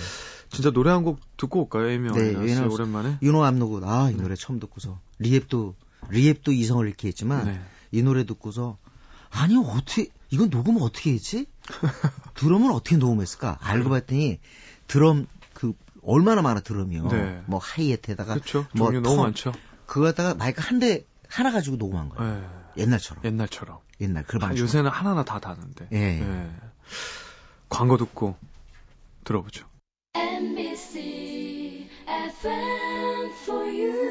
진짜 0.49 0.69
노래 0.71 0.91
한 0.91 1.03
곡 1.03 1.19
듣고 1.37 1.61
올까요, 1.61 1.89
에이미 1.89 2.11
네, 2.11 2.33
네 2.33 2.59
오랜만에. 2.65 3.17
유노 3.21 3.43
암노굿. 3.43 3.83
아, 3.85 4.09
이 4.09 4.15
네. 4.15 4.21
노래 4.21 4.35
처음 4.35 4.59
듣고서 4.59 4.99
리앱도 5.19 5.75
리앱도 6.09 6.51
이성을 6.51 6.85
잃게 6.87 7.07
했지만 7.07 7.45
네. 7.45 7.61
이 7.91 8.01
노래 8.03 8.25
듣고서 8.25 8.77
아니 9.29 9.55
어떻게 9.57 10.07
이건 10.29 10.49
녹음을 10.49 10.81
어떻게 10.81 11.13
했지? 11.13 11.45
드럼은 12.35 12.71
어떻게 12.71 12.97
녹음했을까? 12.97 13.57
알고 13.61 13.89
봤더니 13.89 14.39
드럼 14.87 15.25
그 15.53 15.73
얼마나 16.03 16.41
많아 16.41 16.59
드럼이요. 16.61 17.07
네. 17.07 17.41
뭐 17.45 17.59
하이햇에다가 17.59 18.33
그렇죠. 18.33 18.65
뭐 18.75 18.91
너무 18.91 19.21
많죠. 19.21 19.53
그거 19.85 20.05
갖다가 20.05 20.33
마이크 20.35 20.61
한 20.61 20.79
대 20.79 21.05
하나 21.29 21.51
가지고 21.51 21.77
녹음한 21.77 22.09
거예요. 22.09 22.60
네. 22.75 22.83
옛날처럼. 22.83 23.23
옛날처럼. 23.25 23.79
옛날 24.01 24.23
그 24.25 24.39
방식. 24.39 24.61
아, 24.61 24.63
요새는 24.63 24.89
하나하나 24.89 25.23
다 25.23 25.39
다는데. 25.39 25.87
예. 25.93 26.21
예. 26.21 26.51
광고 27.69 27.97
듣고 27.97 28.35
들어보죠. 29.23 29.67
MBC 30.15 31.89
FM 32.07 33.31
for 33.43 33.65
you. 33.67 34.10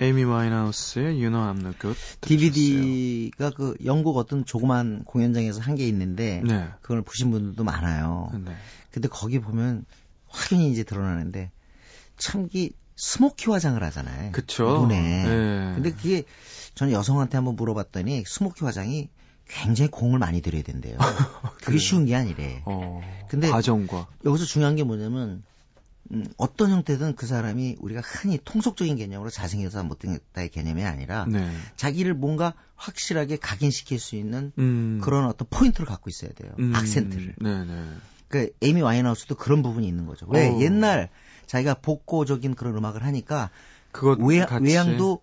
에이미 0.00 0.24
와인하우스의 0.24 1.04
You 1.22 1.28
Know 1.30 1.52
I'm 1.52 1.60
No 1.60 1.72
Good 1.78 1.98
DVD가 2.20 3.50
그 3.50 3.76
영국 3.84 4.16
어떤 4.16 4.44
조그만 4.44 5.04
공연장에서 5.04 5.60
한 5.60 5.74
게 5.76 5.86
있는데 5.88 6.42
네. 6.44 6.68
그걸 6.82 7.02
보신 7.02 7.30
분들도 7.30 7.62
많아요. 7.64 8.30
네. 8.44 8.52
근데 8.90 9.08
거기 9.08 9.38
보면 9.40 9.84
확연히 10.28 10.70
이제 10.70 10.84
드러나는데 10.84 11.50
참기 12.16 12.72
스모키 12.96 13.50
화장을 13.50 13.82
하잖아요. 13.82 14.32
그쵸. 14.32 14.64
눈에. 14.86 15.00
네. 15.24 15.72
근데 15.74 15.90
그게 15.92 16.24
저는 16.74 16.92
여성한테 16.92 17.36
한번 17.36 17.56
물어봤더니 17.56 18.24
스모키 18.26 18.64
화장이 18.64 19.08
굉장히 19.48 19.90
공을 19.90 20.18
많이 20.18 20.40
들여야 20.40 20.62
된대요. 20.62 20.96
그게 21.64 21.78
쉬운 21.78 22.06
게 22.06 22.14
아니래. 22.14 22.62
어, 22.66 23.00
근데 23.28 23.50
과정과 23.50 24.06
여기서 24.24 24.44
중요한 24.44 24.76
게 24.76 24.84
뭐냐면 24.84 25.42
음, 26.12 26.26
어떤 26.36 26.70
형태든 26.70 27.16
그 27.16 27.26
사람이 27.26 27.76
우리가 27.80 28.00
흔히 28.02 28.38
통속적인 28.44 28.96
개념으로 28.96 29.30
잘생겨서 29.30 29.84
못생겼다의 29.84 30.50
개념이 30.50 30.84
아니라 30.84 31.26
네. 31.28 31.50
자기를 31.76 32.14
뭔가 32.14 32.54
확실하게 32.76 33.36
각인시킬 33.36 33.98
수 33.98 34.16
있는 34.16 34.52
음. 34.58 35.00
그런 35.02 35.26
어떤 35.26 35.48
포인트를 35.48 35.86
갖고 35.86 36.10
있어야 36.10 36.30
돼요. 36.32 36.52
음. 36.58 36.74
악센트를. 36.74 37.34
네, 37.38 37.64
네. 37.64 37.88
그 38.28 38.50
에이미 38.62 38.82
와인하우스도 38.82 39.36
그런 39.36 39.62
부분이 39.62 39.86
있는 39.86 40.06
거죠. 40.06 40.26
왜 40.28 40.48
어. 40.48 40.60
옛날 40.60 41.08
자기가 41.46 41.74
복고적인 41.74 42.54
그런 42.54 42.76
음악을 42.76 43.04
하니까 43.04 43.50
그것 43.92 44.18
외, 44.20 44.40
같이. 44.40 44.64
외향도 44.64 45.22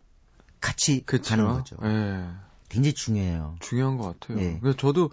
같이 0.59 1.01
그쵸? 1.05 1.35
가는 1.35 1.47
거죠. 1.47 1.75
네. 1.81 2.27
굉장히 2.69 2.93
중요해요. 2.93 3.57
중요한 3.59 3.97
것 3.97 4.19
같아요. 4.19 4.37
네. 4.37 4.57
그래서 4.61 4.77
저도 4.77 5.09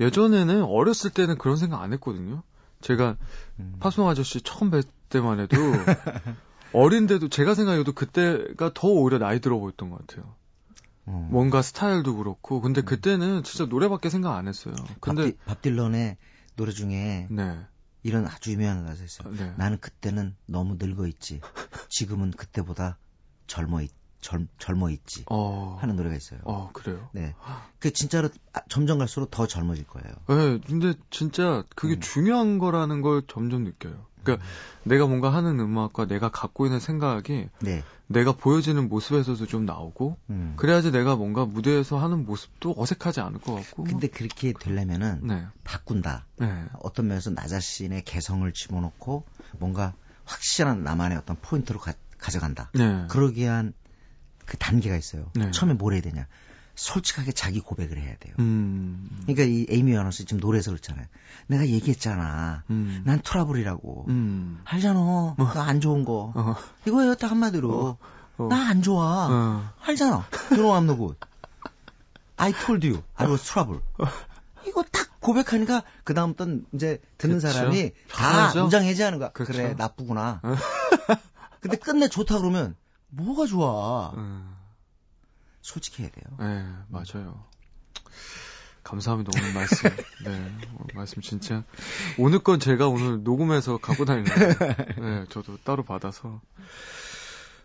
예전에는 0.00 0.64
어렸을 0.64 1.10
때는 1.10 1.38
그런 1.38 1.56
생각 1.56 1.80
안 1.80 1.92
했거든요. 1.94 2.42
제가 2.82 3.16
음. 3.58 3.76
파송 3.80 4.08
아저씨 4.08 4.40
처음 4.42 4.70
뵀 4.70 4.86
때만 5.10 5.40
해도 5.40 5.56
어린데도 6.72 7.28
제가 7.28 7.54
생각해도 7.54 7.92
그때가 7.92 8.72
더 8.74 8.88
오히려 8.88 9.18
나이 9.18 9.40
들어 9.40 9.58
보였던 9.58 9.90
것 9.90 10.06
같아요. 10.06 10.34
어. 11.06 11.28
뭔가 11.30 11.62
스타일도 11.62 12.16
그렇고 12.16 12.60
근데 12.60 12.82
음. 12.82 12.84
그때는 12.84 13.42
진짜 13.42 13.66
노래밖에 13.66 14.08
생각 14.10 14.36
안 14.36 14.48
했어요. 14.48 14.74
근데 15.00 15.36
밥, 15.38 15.46
밥 15.46 15.62
딜런의 15.62 16.16
노래 16.56 16.72
중에 16.72 17.26
네. 17.30 17.58
이런 18.02 18.26
아주 18.26 18.52
유명한 18.52 18.86
가사 18.86 19.04
있어요. 19.04 19.32
네. 19.34 19.52
나는 19.56 19.78
그때는 19.78 20.36
너무 20.46 20.76
늙어 20.78 21.06
있지. 21.06 21.40
지금은 21.88 22.30
그때보다 22.30 22.98
젊어 23.46 23.82
있. 23.82 23.90
젊, 24.20 24.48
젊어 24.58 24.90
있지 24.90 25.24
어... 25.30 25.78
하는 25.80 25.96
노래가 25.96 26.14
있어요. 26.14 26.40
어, 26.44 26.70
그래요? 26.74 27.08
네. 27.12 27.34
그 27.78 27.90
진짜로 27.90 28.28
아, 28.52 28.60
점점 28.68 28.98
갈수록 28.98 29.30
더 29.30 29.46
젊어질 29.46 29.86
거예요. 29.86 30.14
네, 30.28 30.60
근데 30.66 30.92
진짜 31.08 31.64
그게 31.74 31.94
음. 31.94 32.00
중요한 32.00 32.58
거라는 32.58 33.00
걸 33.00 33.22
점점 33.26 33.64
느껴요. 33.64 34.06
그러니까 34.22 34.44
음. 34.44 34.50
내가 34.84 35.06
뭔가 35.06 35.32
하는 35.32 35.60
음악과 35.60 36.06
내가 36.06 36.30
갖고 36.30 36.66
있는 36.66 36.80
생각이 36.80 37.48
네. 37.60 37.82
내가 38.06 38.32
보여지는 38.32 38.88
모습에서도 38.88 39.46
좀 39.46 39.66
나오고 39.66 40.16
음. 40.30 40.54
그래야지 40.56 40.90
내가 40.90 41.16
뭔가 41.16 41.44
무대에서 41.44 41.98
하는 41.98 42.24
모습도 42.24 42.74
어색하지 42.76 43.20
않을 43.20 43.40
것 43.40 43.54
같고. 43.54 43.84
근데 43.84 44.08
그렇게 44.08 44.52
되려면은 44.52 45.20
네. 45.26 45.46
바꾼다. 45.64 46.26
네. 46.38 46.64
어떤 46.80 47.08
면에서 47.08 47.30
나 47.30 47.46
자신의 47.46 48.04
개성을 48.04 48.50
집어넣고 48.52 49.24
뭔가 49.58 49.94
확실한 50.24 50.82
나만의 50.82 51.18
어떤 51.18 51.36
포인트로 51.40 51.78
가, 51.78 51.92
져간다 52.30 52.70
네. 52.74 53.06
그러기 53.08 53.40
위한 53.40 53.72
그 54.44 54.56
단계가 54.56 54.96
있어요. 54.96 55.30
네. 55.34 55.50
처음에 55.52 55.74
뭘 55.74 55.94
해야 55.94 56.02
되냐. 56.02 56.26
솔직하게 56.80 57.32
자기 57.32 57.60
고백을 57.60 57.98
해야 57.98 58.16
돼요. 58.16 58.34
음. 58.38 59.06
그러니까 59.26 59.44
이 59.44 59.66
에이미 59.68 59.94
와너스 59.94 60.24
지금 60.24 60.40
노래에서 60.40 60.70
그렇잖아요. 60.70 61.04
내가 61.46 61.66
얘기했잖아. 61.66 62.64
음. 62.70 63.02
난 63.04 63.20
트러블이라고. 63.22 64.06
음. 64.08 64.62
알잖아. 64.64 64.98
어. 64.98 65.36
나안 65.54 65.82
좋은 65.82 66.06
거. 66.06 66.32
어. 66.34 66.56
이거예요, 66.86 67.16
딱 67.16 67.30
한마디로. 67.30 67.70
어. 67.70 67.98
어. 68.38 68.48
나안 68.48 68.80
좋아. 68.80 69.28
어. 69.30 69.70
알잖아. 69.82 70.24
I'm 70.30 70.84
no 70.84 70.96
good. 70.96 71.18
I 72.38 72.54
told 72.54 72.86
you 72.86 73.02
I 73.14 73.28
was 73.28 73.42
trouble. 73.42 73.82
이거 74.66 74.82
딱 74.90 75.20
고백하니까 75.20 75.82
그 76.04 76.14
다음부터 76.14 76.46
이제 76.72 76.98
듣는 77.18 77.36
그쵸? 77.40 77.52
사람이 77.52 77.90
다 78.10 78.54
무장 78.62 78.84
해제하는 78.84 79.18
거야. 79.18 79.32
그쵸? 79.32 79.52
그래 79.52 79.74
나쁘구나. 79.76 80.40
근데 81.60 81.76
끝내 81.76 82.08
좋다 82.08 82.38
그러면 82.38 82.74
뭐가 83.10 83.44
좋아? 83.44 84.14
음. 84.16 84.59
솔직해야 85.62 86.10
돼요. 86.10 86.36
네, 86.38 86.66
맞아요. 86.88 87.44
감사합니다. 88.82 89.30
오늘 89.36 89.52
말씀. 89.54 89.90
네, 90.24 90.52
말씀 90.94 91.22
진짜. 91.22 91.64
오늘 92.18 92.40
건 92.40 92.60
제가 92.60 92.88
오늘 92.88 93.22
녹음해서 93.22 93.78
갖고 93.78 94.04
다니는 94.04 94.30
거예요. 94.30 94.54
네, 94.98 95.26
저도 95.28 95.58
따로 95.58 95.84
받아서. 95.84 96.40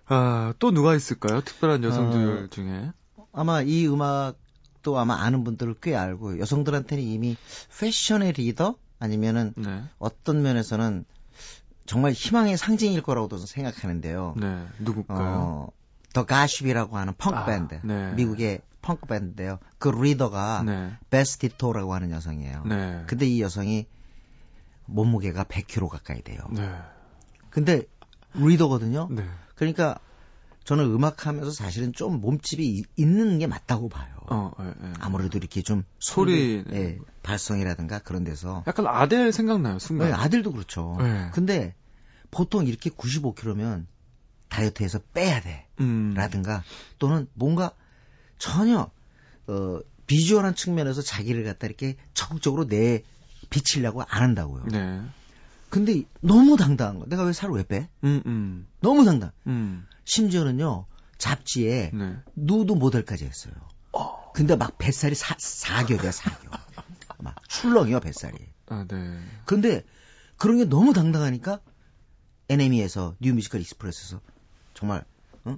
아, 0.08 0.54
또 0.60 0.72
누가 0.72 0.94
있을까요? 0.96 1.42
특별한 1.42 1.84
여성들 1.84 2.44
어, 2.44 2.48
중에. 2.48 2.92
아마 3.32 3.62
이 3.62 3.88
음악도 3.88 5.00
아마 5.00 5.16
아는 5.24 5.44
분들을 5.44 5.76
꽤 5.82 5.96
알고, 5.96 6.40
여성들한테는 6.40 7.04
이미 7.04 7.38
패션의 7.80 8.34
리더? 8.34 8.76
아니면은 9.00 9.54
네. 9.58 9.84
어떤 9.98 10.42
면에서는 10.42 11.06
정말 11.86 12.12
희망의 12.12 12.58
상징일 12.58 13.02
거라고도 13.02 13.38
생각하는데요. 13.38 14.36
네, 14.38 14.68
누굴까요? 14.80 15.20
어, 15.20 15.72
더 16.16 16.26
가십이라고 16.26 16.98
하는 16.98 17.14
펑크 17.18 17.38
아, 17.38 17.46
밴드. 17.46 17.78
네. 17.84 18.14
미국의 18.14 18.62
펑크 18.82 19.06
밴드인데요. 19.06 19.60
그 19.78 19.90
리더가 19.90 20.64
네. 20.66 20.94
베스티토라고 21.10 21.94
하는 21.94 22.12
여성이에요. 22.12 22.64
네. 22.64 23.04
근데 23.06 23.26
이 23.26 23.42
여성이 23.42 23.86
몸무게가 24.86 25.44
100kg 25.44 25.90
가까이 25.90 26.22
돼요. 26.22 26.40
네. 26.52 26.72
근데 27.50 27.84
리더거든요. 28.34 29.10
네. 29.12 29.28
그러니까 29.56 30.00
저는 30.64 30.86
음악하면서 30.86 31.52
사실은 31.52 31.92
좀 31.92 32.22
몸집이 32.22 32.86
있는 32.96 33.38
게 33.38 33.46
맞다고 33.46 33.90
봐요. 33.90 34.16
어, 34.28 34.52
예, 34.62 34.68
예. 34.68 34.94
아무래도 35.00 35.38
이렇게 35.38 35.62
좀 35.62 35.84
소리, 36.00 36.64
소리 36.64 36.76
예, 36.76 36.98
발성이라든가 37.24 38.00
그런 38.00 38.24
데서 38.24 38.64
약간 38.68 38.88
아델 38.88 39.34
생각나요 39.34 39.80
순간. 39.80 40.08
네, 40.08 40.14
아델도 40.14 40.54
그렇죠. 40.54 40.96
네. 40.98 41.30
근데 41.34 41.76
보통 42.32 42.66
이렇게 42.68 42.90
95kg면 42.90 43.86
다이어트해서 44.56 45.00
빼야 45.14 45.42
돼. 45.42 45.68
음. 45.82 46.14
라든가 46.16 46.64
또는 46.98 47.28
뭔가 47.34 47.72
전혀 48.38 48.90
어 49.48 49.80
비주얼한 50.08 50.56
측면에서 50.56 51.02
자기를 51.02 51.44
갖다 51.44 51.68
이렇게 51.68 51.98
적극적으로 52.14 52.68
내 52.68 53.04
비치려고 53.50 54.02
안 54.04 54.24
한다고요. 54.24 54.66
네. 54.72 55.02
근데 55.70 56.04
너무 56.22 56.56
당당한 56.58 57.00
거. 57.00 57.06
내가 57.06 57.24
왜 57.24 57.34
살을 57.34 57.56
왜 57.56 57.64
빼? 57.64 57.90
음, 58.04 58.22
음. 58.26 58.68
너무 58.80 59.04
당당. 59.04 59.32
음. 59.48 59.86
심지어는요 60.06 60.86
잡지에 61.18 61.92
네. 61.94 62.18
누드 62.36 62.74
모델까지 62.74 63.26
했어요. 63.26 63.54
어. 63.92 64.32
근데 64.34 64.56
막 64.56 64.78
뱃살이 64.78 65.16
사, 65.16 65.36
사겹이야 65.38 66.12
사겹. 66.12 66.52
막 67.20 67.36
출렁이요 67.50 68.00
뱃살이. 68.00 68.38
아, 68.68 68.86
네. 68.88 69.20
근데 69.46 69.84
그런 70.38 70.58
게 70.58 70.66
너무 70.66 70.94
당당하니까 70.94 71.60
NME에서 72.50 73.16
New 73.20 73.34
Musical 73.34 73.62
Express에서 73.62 74.22
정말 74.76 75.04
어? 75.46 75.58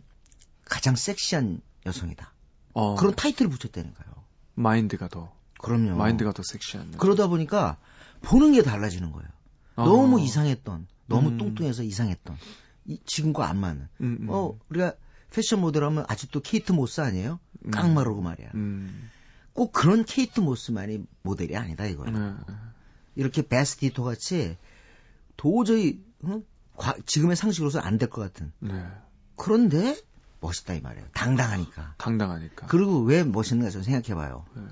가장 0.63 0.95
섹시한 0.95 1.59
여성이다. 1.85 2.31
어. 2.73 2.95
그런 2.95 3.13
타이틀을 3.15 3.49
붙였다니까요. 3.51 4.07
마인드가 4.55 5.09
더. 5.09 5.35
그럼요. 5.59 5.97
마인드가 5.97 6.31
더 6.31 6.43
섹시한. 6.43 6.91
그러다 6.97 7.27
보니까 7.27 7.77
보는 8.21 8.53
게 8.53 8.61
달라지는 8.63 9.11
거예요. 9.11 9.27
어. 9.75 9.85
너무 9.85 10.21
이상했던, 10.21 10.87
너무 11.07 11.29
음. 11.29 11.37
뚱뚱해서 11.37 11.83
이상했던, 11.83 12.37
이, 12.85 12.99
지금과 13.05 13.47
안 13.49 13.57
맞는. 13.57 13.87
음, 14.01 14.17
음. 14.21 14.27
어, 14.29 14.57
우리가 14.69 14.93
패션 15.31 15.59
모델 15.61 15.83
하면 15.83 16.05
아직도 16.07 16.41
케이트 16.41 16.71
모스 16.71 17.01
아니에요? 17.01 17.39
음. 17.65 17.71
깡마르고 17.71 18.21
말이야. 18.21 18.51
음. 18.55 19.09
꼭 19.53 19.71
그런 19.71 20.05
케이트 20.05 20.39
모스만이 20.39 21.03
모델이 21.23 21.55
아니다 21.57 21.85
이거예요. 21.87 22.17
네. 22.17 22.35
이렇게 23.15 23.41
베스 23.41 23.76
디토 23.76 24.03
같이 24.03 24.55
도저히 25.35 25.99
어? 26.21 26.41
과, 26.77 26.95
지금의 27.05 27.35
상식으로서 27.35 27.79
안 27.79 27.97
될 27.97 28.09
것 28.09 28.21
같은. 28.21 28.51
네. 28.59 28.85
그런데 29.37 29.97
멋있다 30.41 30.73
이 30.73 30.81
말이에요. 30.81 31.07
당당하니까. 31.13 31.95
당당하니까. 31.97 32.67
그리고 32.67 33.01
왜 33.01 33.23
멋있는가 33.23 33.71
좀 33.71 33.83
생각해봐요. 33.83 34.45
네. 34.55 34.63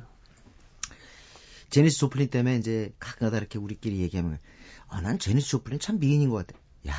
제니스 1.70 1.98
조플린 1.98 2.30
때문에 2.30 2.58
이제 2.58 2.94
가끔가다 3.00 3.38
이렇게 3.38 3.58
우리끼리 3.58 4.02
얘기하면 4.02 4.40
아, 4.88 5.02
난 5.02 5.18
제니스 5.20 5.50
조플린 5.50 5.80
참 5.80 6.00
미인인 6.00 6.30
것 6.30 6.46
같아. 6.46 6.60
야, 6.88 6.94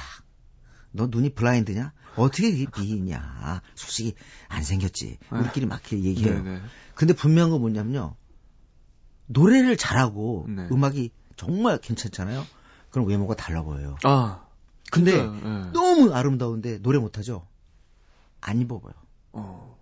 너 0.90 1.06
눈이 1.06 1.34
블라인드냐? 1.34 1.92
어떻게 2.16 2.48
이게 2.48 2.66
미인이냐? 2.76 3.62
솔직히 3.74 4.14
안 4.48 4.62
생겼지. 4.62 5.18
네. 5.32 5.38
우리끼리 5.38 5.66
막 5.66 5.80
이렇게 5.80 6.02
얘기해요. 6.02 6.42
네네. 6.42 6.58
네. 6.58 6.62
근데 6.94 7.14
분명한 7.14 7.50
건 7.50 7.60
뭐냐면요. 7.60 8.16
노래를 9.26 9.76
잘하고 9.76 10.46
네. 10.48 10.68
음악이 10.70 11.10
정말 11.36 11.78
괜찮잖아요. 11.78 12.46
그럼 12.90 13.08
외모가 13.08 13.34
달라 13.34 13.62
보여요. 13.62 13.96
아. 14.04 14.46
근데 14.90 15.16
네. 15.16 15.70
너무 15.72 16.12
아름다운데 16.12 16.78
노래 16.78 16.98
못하죠? 16.98 17.46
안 18.46 18.60
입어 18.60 18.78
보여. 18.78 18.94
어. 19.32 19.76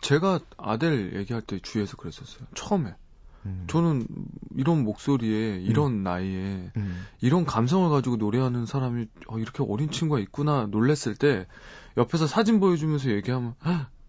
제가 0.00 0.38
아델 0.56 1.16
얘기할 1.16 1.42
때 1.42 1.58
주위에서 1.58 1.96
그랬었어요. 1.96 2.46
처음에. 2.54 2.94
음. 3.44 3.64
저는 3.68 4.06
이런 4.56 4.84
목소리에 4.84 5.58
이런 5.60 5.92
음. 5.92 6.02
나이에 6.04 6.70
음. 6.76 7.06
이런 7.20 7.44
감성을 7.44 7.88
가지고 7.90 8.16
노래하는 8.16 8.66
사람이 8.66 9.06
어, 9.26 9.38
이렇게 9.38 9.64
어린 9.68 9.90
친구가 9.90 10.20
있구나 10.20 10.66
놀랬을 10.70 11.16
때 11.16 11.46
옆에서 11.96 12.26
사진 12.28 12.60
보여주면서 12.60 13.10
얘기하면 13.10 13.54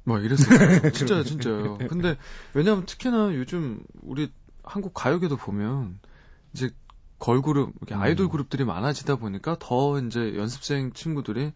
막 0.04 0.24
이랬어요. 0.24 0.92
진짜 0.94 1.24
진짜요. 1.24 1.80
근데 1.90 2.16
왜냐하면 2.54 2.86
특히나 2.86 3.34
요즘 3.36 3.84
우리 4.02 4.32
한국 4.64 4.94
가요계도 4.94 5.38
보면 5.38 6.00
이제 6.54 6.70
걸그룹, 7.20 7.74
아이돌 7.92 8.28
음. 8.28 8.30
그룹들이 8.30 8.64
많아지다 8.66 9.16
보니까 9.16 9.58
더 9.60 10.00
이제 10.00 10.36
연습생 10.36 10.94
친구들이 10.94 11.54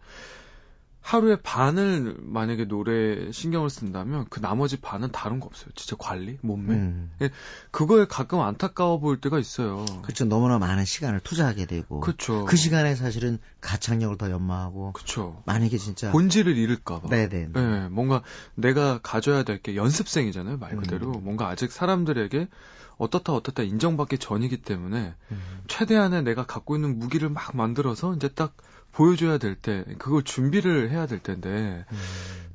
하루에 1.02 1.36
반을 1.36 2.16
만약에 2.20 2.66
노래 2.66 3.30
신경을 3.32 3.70
쓴다면 3.70 4.26
그 4.30 4.40
나머지 4.40 4.80
반은 4.80 5.10
다른 5.10 5.40
거 5.40 5.46
없어요. 5.46 5.70
진짜 5.74 5.96
관리, 5.98 6.38
몸매. 6.42 6.74
음. 6.74 7.10
예, 7.22 7.30
그거에 7.70 8.06
가끔 8.06 8.40
안타까워 8.40 8.98
보일 9.00 9.20
때가 9.20 9.38
있어요. 9.38 9.84
그렇죠. 10.02 10.24
너무나 10.24 10.58
많은 10.58 10.84
시간을 10.84 11.20
투자하게 11.20 11.66
되고. 11.66 12.00
그렇죠. 12.00 12.44
그 12.44 12.56
시간에 12.56 12.94
사실은 12.94 13.38
가창력을 13.60 14.16
더 14.16 14.30
연마하고. 14.30 14.92
그렇죠. 14.92 15.42
만약에 15.44 15.76
진짜 15.76 16.12
본질을 16.12 16.56
잃을까 16.56 17.00
봐. 17.00 17.08
네네. 17.08 17.48
네, 17.52 17.88
뭔가 17.88 18.22
내가 18.54 19.00
가져야 19.02 19.42
될 19.42 19.62
게 19.62 19.76
연습생이잖아요. 19.76 20.56
말 20.58 20.76
그대로 20.76 21.12
음. 21.12 21.24
뭔가 21.24 21.48
아직 21.48 21.70
사람들에게 21.70 22.48
어떻다 22.96 23.32
어떻다 23.32 23.62
인정받기 23.62 24.18
전이기 24.18 24.62
때문에 24.62 25.14
음. 25.30 25.42
최대한의 25.68 26.22
내가 26.22 26.44
갖고 26.46 26.74
있는 26.76 26.98
무기를 26.98 27.28
막 27.28 27.56
만들어서 27.56 28.14
이제 28.14 28.28
딱 28.28 28.54
보여줘야 28.92 29.38
될 29.38 29.56
때 29.56 29.84
그걸 29.98 30.22
준비를 30.22 30.90
해야 30.90 31.06
될 31.06 31.18
텐데 31.22 31.84
음. 31.90 31.98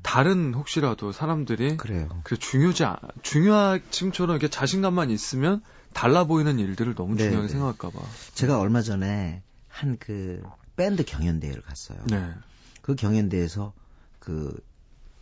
다른 0.02 0.54
혹시라도 0.54 1.12
사람들이 1.12 1.76
그래요. 1.76 2.08
그 2.22 2.38
중요지 2.38 2.84
중요한 3.22 3.82
지금처럼 3.90 4.36
이렇게 4.36 4.48
자신감만 4.48 5.10
있으면 5.10 5.62
달라 5.92 6.24
보이는 6.24 6.58
일들을 6.58 6.94
너무 6.94 7.16
네 7.16 7.24
중요하게 7.24 7.46
네. 7.46 7.52
생각할까봐. 7.52 8.00
제가 8.34 8.58
얼마 8.58 8.82
전에 8.82 9.42
한 9.68 9.96
그 9.98 10.42
밴드 10.76 11.04
경연대회를 11.04 11.62
갔어요. 11.62 11.98
네. 12.06 12.32
그 12.82 12.94
경연대회에서 12.94 13.72
그 14.20 14.58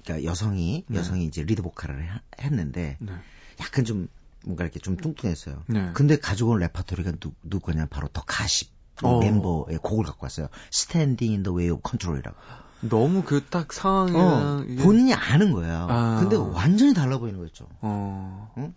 그러니까 0.05 0.29
여성이 0.31 0.85
네. 0.87 0.99
여성이 0.99 1.25
이제 1.25 1.43
리드 1.43 1.63
보컬을 1.63 2.07
했는데 2.41 2.97
네. 3.01 3.13
약간 3.61 3.85
좀 3.85 4.09
뭔가 4.45 4.65
이렇게 4.65 4.79
좀 4.79 4.97
뚱뚱했어요. 4.97 5.63
네. 5.67 5.91
근데 5.95 6.19
가지고 6.19 6.51
온 6.51 6.59
레파토리가 6.61 7.13
누, 7.19 7.33
누구냐 7.43 7.87
바로 7.87 8.07
더 8.13 8.23
가십 8.27 8.71
어. 9.03 9.21
멤버의 9.21 9.79
곡을 9.83 10.05
갖고 10.05 10.25
왔어요. 10.25 10.49
Standing 10.73 11.35
in 11.35 11.43
the 11.43 11.57
Way 11.57 11.71
of 11.71 11.83
Control이라고. 11.89 12.37
너무 12.81 13.23
그 13.23 13.45
딱 13.49 13.73
상황이랑 13.73 14.21
어, 14.21 14.65
이게... 14.69 14.83
본인이 14.83 15.15
아는 15.15 15.53
거예요. 15.53 15.87
아. 15.89 16.19
근데 16.21 16.37
완전히 16.37 16.95
달라 16.95 17.19
보이는 17.19 17.39
거죠. 17.41 17.67
어. 17.81 18.53
응? 18.59 18.75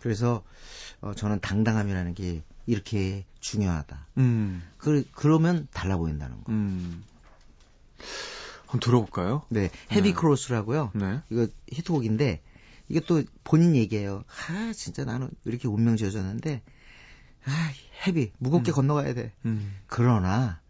그래서 0.00 0.42
어, 1.00 1.14
저는 1.14 1.40
당당함이라는 1.40 2.14
게 2.14 2.42
이렇게 2.66 3.24
중요하다. 3.40 4.06
음. 4.18 4.62
그, 4.78 5.04
그러면 5.12 5.68
달라 5.72 5.96
보인다는 5.96 6.42
거. 6.42 6.52
음. 6.52 7.04
한번 8.66 8.80
들어볼까요? 8.80 9.42
네, 9.48 9.70
헤비 9.92 10.08
네. 10.08 10.14
크로스라고요. 10.14 10.90
네. 10.94 11.20
이거 11.30 11.46
히트곡인데 11.70 12.42
이게 12.88 13.00
또 13.00 13.22
본인 13.44 13.76
얘기예요. 13.76 14.24
아, 14.48 14.72
진짜 14.74 15.04
나는 15.04 15.30
이렇게 15.44 15.68
운명 15.68 15.96
지어졌는데, 15.96 16.62
아, 17.46 17.72
헤비, 18.06 18.32
무겁게 18.38 18.72
음. 18.72 18.74
건너가야 18.74 19.14
돼. 19.14 19.32
음. 19.44 19.76
그러나, 19.86 20.60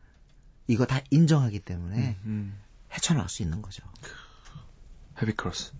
이거 0.66 0.85
다 0.87 1.01
인정하기 1.11 1.61
때문에, 1.61 2.16
음, 2.24 2.27
음. 2.27 2.59
헤쳐나올 2.93 3.29
수 3.29 3.43
있는 3.43 3.62
거죠. 3.62 3.83
헤비 5.20 5.33
크로스. 5.33 5.72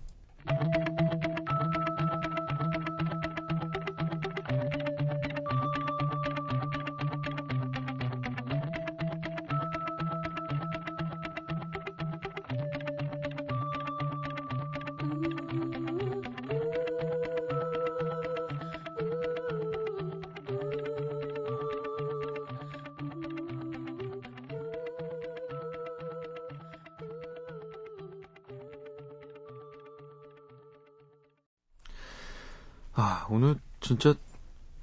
아, 32.99 33.25
오늘 33.29 33.55
진짜 33.79 34.13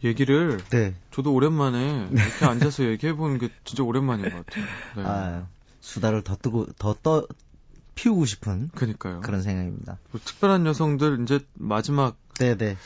얘기를 0.03 0.59
네. 0.71 0.95
저도 1.11 1.33
오랜만에 1.35 2.09
네. 2.11 2.23
이렇게 2.23 2.45
앉아서 2.47 2.85
얘기해 2.85 3.15
보는 3.15 3.39
게 3.39 3.51
진짜 3.65 3.83
오랜만인 3.83 4.31
것 4.31 4.47
같아요. 4.47 4.65
네. 4.97 5.03
아, 5.05 5.47
수다를 5.81 6.23
더 6.23 6.37
뜨고 6.37 6.67
더 6.79 6.95
떠 7.03 7.27
피우고 7.97 8.25
싶은 8.25 8.71
그니까요. 8.75 9.21
그런 9.21 9.43
생각입니다. 9.43 9.99
뭐 10.11 10.21
특별한 10.25 10.67
여성들 10.67 11.21
이제 11.23 11.41
마지막 11.55 12.17
네네 12.39 12.57
네. 12.57 12.77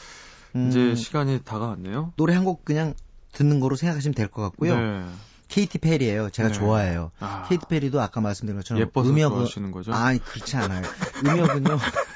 음, 0.55 0.68
이제 0.68 0.95
시간이 0.95 1.41
다가왔네요. 1.45 2.12
노래 2.16 2.35
한 2.35 2.45
곡 2.45 2.64
그냥 2.64 2.95
듣는 3.33 3.61
거로 3.61 3.74
생각하시면 3.76 4.14
될 4.14 4.29
것 4.29 4.43
같고요. 4.43 4.76
네. 4.79 5.07
케이티 5.49 5.79
페리예요. 5.79 6.29
제가 6.31 6.49
네. 6.51 6.55
좋아해요. 6.55 7.11
아. 7.20 7.45
케이티 7.49 7.64
페리도 7.68 8.01
아까 8.03 8.20
말씀드린 8.20 8.59
것처럼 8.61 8.83
예뻐서 8.83 9.09
음역은 9.09 9.37
좋아하시는 9.39 9.70
거죠? 9.70 9.93
아니 9.95 10.18
그렇지 10.18 10.57
않아요. 10.59 10.83
음역은요. 11.24 11.79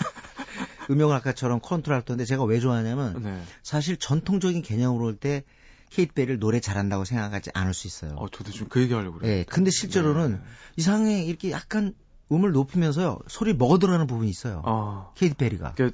음역은 0.93 1.15
아까처럼 1.17 1.61
컨트롤 1.61 1.97
할텐데 1.97 2.25
제가 2.25 2.45
왜 2.45 2.61
좋아하냐면 2.61 3.23
네. 3.23 3.43
사실 3.63 3.97
전통적인 3.97 4.63
개념으로 4.63 5.05
볼때 5.05 5.43
케이티 5.91 6.15
페리를 6.15 6.39
노래 6.39 6.59
잘한다고 6.59 7.05
생각하지 7.05 7.51
않을 7.53 7.75
수 7.75 7.87
있어요. 7.87 8.15
어, 8.17 8.29
저도 8.31 8.51
지금 8.51 8.69
그 8.69 8.81
얘기 8.81 8.95
하려고 8.95 9.19
그래요. 9.19 9.37
네, 9.37 9.45
근데 9.45 9.71
실제로는 9.71 10.33
네. 10.33 10.41
이상하게 10.77 11.25
이렇게 11.25 11.51
약간 11.51 11.95
음을 12.31 12.53
높이면서요 12.53 13.19
소리 13.29 13.53
먹어들어가는 13.53 14.07
부분이 14.07 14.31
있어요. 14.31 14.63
아. 14.65 15.11
케이티 15.15 15.37
페리가. 15.37 15.75
그, 15.77 15.93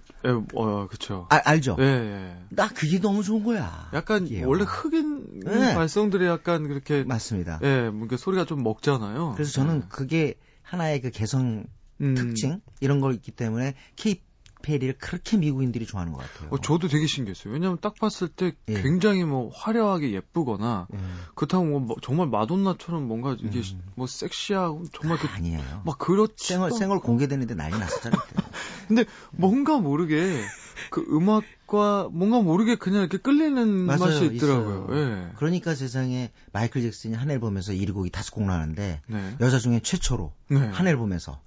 어, 0.55 0.87
그쵸. 0.87 1.27
아, 1.31 1.41
알죠. 1.45 1.77
예, 1.81 1.85
예. 1.85 2.37
나 2.51 2.69
그게 2.69 3.01
너무 3.01 3.25
좋은 3.25 3.43
거야. 3.43 3.91
약간 3.93 4.31
예. 4.31 4.45
원래 4.45 4.65
흑인 4.65 5.41
네. 5.41 5.75
발성들이 5.75 6.27
약간 6.27 6.69
그렇게 6.69 7.03
맞습니다. 7.03 7.59
예, 7.65 7.91
뭔가 7.91 8.17
소리가 8.17 8.45
좀 8.45 8.63
먹잖아요. 8.63 9.33
그래서 9.35 9.51
저는 9.51 9.81
네. 9.81 9.87
그게 9.89 10.35
하나의 10.63 11.01
그 11.01 11.11
개성 11.11 11.65
음. 12.01 12.15
특징 12.15 12.61
이런 12.81 13.01
걸 13.01 13.15
있기 13.15 13.33
때문에 13.33 13.75
케이트 13.97 14.21
페리를 14.63 14.99
그렇게 14.99 15.37
미국인들이 15.37 15.87
좋아하는 15.87 16.13
것 16.13 16.21
같아요. 16.21 16.51
어, 16.51 16.61
저도 16.61 16.89
되게 16.89 17.07
신기했어요. 17.07 17.53
왜냐하면 17.53 17.79
딱 17.81 17.95
봤을 17.95 18.29
때 18.29 18.53
예. 18.69 18.83
굉장히 18.83 19.25
뭐 19.25 19.51
화려하게 19.53 20.13
예쁘거나 20.13 20.89
예. 20.93 20.99
그렇다고 21.35 21.65
뭐, 21.65 21.81
뭐 21.81 21.97
정말 22.03 22.29
마돈나처럼 22.29 23.07
뭔가 23.07 23.37
이게 23.39 23.61
음. 23.61 23.83
뭐 23.95 24.07
섹시하고 24.07 24.85
정말 24.93 25.19
그, 25.19 25.29
아니에요. 25.29 25.83
막 25.85 25.99
그렇지. 25.99 26.47
생얼 26.47 26.73
생얼 26.73 27.01
공개되는데 27.01 27.55
난리 27.55 27.79
났었잖아요. 27.79 28.21
근데 28.89 29.05
뭔가 29.33 29.79
모르게 29.79 30.43
그 30.91 31.05
음악과 31.11 32.09
뭔가 32.11 32.41
모르게 32.41 32.77
그냥 32.77 33.01
이렇게 33.01 33.19
끌리는 33.19 33.69
맞아요, 33.87 34.01
맛이 34.01 34.27
있더라고요. 34.27 34.87
예. 34.93 35.33
그러니까 35.37 35.75
세상에 35.75 36.31
마이클 36.53 36.83
잭슨이 36.83 37.15
한 37.15 37.31
앨범에서 37.31 37.73
1위 37.73 37.93
곡이 37.93 38.11
다섯 38.11 38.33
곡 38.33 38.45
나는데 38.45 39.03
네. 39.07 39.37
여자 39.41 39.59
중에 39.59 39.81
최초로 39.81 40.33
네. 40.49 40.59
한 40.59 40.87
앨범에서 40.87 41.41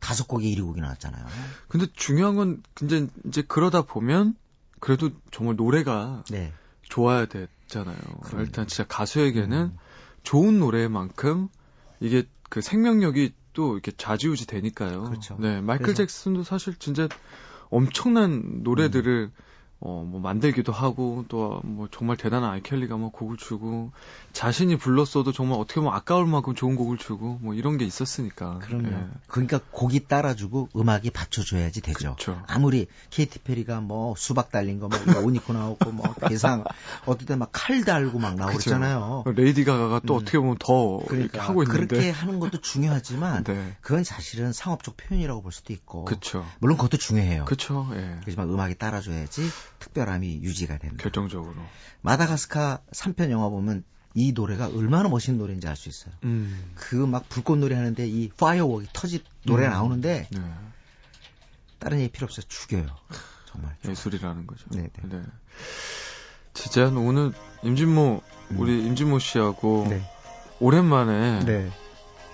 다섯 0.00 0.28
곡에 0.28 0.46
1위 0.48 0.62
곡이 0.62 0.80
나왔잖아요. 0.80 1.24
근데 1.68 1.86
중요한 1.94 2.36
건 2.36 2.62
이제 2.82 3.08
이제 3.26 3.42
그러다 3.42 3.82
보면 3.82 4.34
그래도 4.80 5.10
정말 5.30 5.56
노래가 5.56 6.24
네. 6.30 6.52
좋아야 6.82 7.26
되잖아요. 7.26 7.98
그럼요. 8.22 8.44
일단 8.44 8.66
진짜 8.66 8.84
가수에게는 8.86 9.58
음. 9.58 9.78
좋은 10.22 10.58
노래만큼 10.58 11.48
이게 12.00 12.24
그 12.48 12.60
생명력이 12.60 13.34
또 13.52 13.72
이렇게 13.74 13.90
좌지우지 13.90 14.46
되니까요. 14.46 15.04
그렇죠. 15.04 15.36
네, 15.40 15.60
마이클 15.60 15.86
그래서... 15.86 15.98
잭슨도 15.98 16.44
사실 16.44 16.76
진짜 16.78 17.08
엄청난 17.70 18.62
노래들을 18.62 19.30
음. 19.32 19.47
어, 19.80 20.04
뭐 20.06 20.20
만들기도 20.20 20.72
하고 20.72 21.24
또 21.28 21.60
뭐 21.64 21.88
정말 21.90 22.16
대단한 22.16 22.50
아이켈리가 22.50 22.96
뭐 22.96 23.10
곡을 23.10 23.36
주고 23.36 23.92
자신이 24.32 24.76
불렀어도 24.76 25.32
정말 25.32 25.58
어떻게 25.60 25.80
보면 25.80 25.94
아까울 25.94 26.26
만큼 26.26 26.54
좋은 26.54 26.76
곡을 26.76 26.98
주고 26.98 27.38
뭐 27.40 27.54
이런 27.54 27.78
게 27.78 27.84
있었으니까. 27.84 28.58
그럼요. 28.60 28.88
예. 28.88 29.06
그러니까 29.26 29.60
곡이 29.70 30.06
따라주고 30.06 30.70
음악이 30.76 31.10
받쳐줘야지 31.10 31.80
되죠. 31.80 32.14
그렇죠. 32.14 32.42
아무리 32.46 32.86
케이티 33.10 33.38
페리가 33.40 33.80
뭐 33.80 34.14
수박 34.16 34.50
달린 34.50 34.78
거뭐 34.80 35.24
옷 35.24 35.34
입고 35.34 35.52
나오고 35.52 35.92
뭐 35.92 36.14
대상 36.28 36.64
어떨 37.06 37.26
때 37.26 37.34
막 37.36 37.50
칼 37.52 37.84
달고 37.84 38.18
막 38.18 38.34
나오잖아요. 38.36 39.24
레이디 39.34 39.64
가가가 39.64 40.00
또 40.06 40.14
음. 40.14 40.18
어떻게 40.20 40.38
보면 40.38 40.56
더 40.58 40.98
그러니까 41.08 41.42
하고 41.42 41.62
있는데 41.62 41.86
그렇게 41.86 42.10
하는 42.10 42.40
것도 42.40 42.60
중요하지만 42.60 43.44
네. 43.44 43.76
그건 43.80 44.04
사실은 44.04 44.52
상업적 44.52 44.96
표현이라고 44.96 45.42
볼 45.42 45.52
수도 45.52 45.72
있고. 45.72 46.04
그렇죠. 46.04 46.44
물론 46.60 46.76
그것도 46.76 46.96
중요해요. 46.96 47.44
그렇죠. 47.44 47.88
예. 47.94 48.16
그렇지만 48.22 48.48
음악이 48.50 48.76
따라줘야지 48.76 49.42
특별함이 49.78 50.40
유지가 50.42 50.78
된다. 50.78 50.96
결정적으로. 51.02 51.54
마다가스카 52.02 52.80
3편 52.92 53.30
영화 53.30 53.48
보면 53.48 53.84
이 54.14 54.32
노래가 54.32 54.66
얼마나 54.68 55.08
멋있는 55.08 55.38
노래인지 55.38 55.68
알 55.68 55.76
수 55.76 55.88
있어요. 55.88 56.12
음. 56.24 56.72
그막 56.74 57.28
불꽃 57.28 57.56
노래 57.58 57.76
하는데 57.76 58.06
이 58.06 58.28
파이어웍이 58.30 58.88
터지 58.92 59.22
노래가 59.44 59.70
음. 59.70 59.72
나오는데 59.74 60.28
네. 60.30 60.40
다른 61.78 62.00
얘기 62.00 62.10
필요 62.10 62.24
없어요. 62.24 62.44
죽여요. 62.48 62.86
정말. 63.46 63.76
예술이라는 63.88 64.46
거죠. 64.46 64.64
네, 64.70 64.88
네. 64.92 65.08
네. 65.08 65.22
진짜 66.54 66.86
오늘 66.88 67.32
임진모 67.62 68.22
음. 68.50 68.58
우리 68.58 68.84
임진모 68.84 69.18
씨하고 69.20 69.86
네. 69.88 70.02
오랜만에 70.58 71.44
네. 71.44 71.70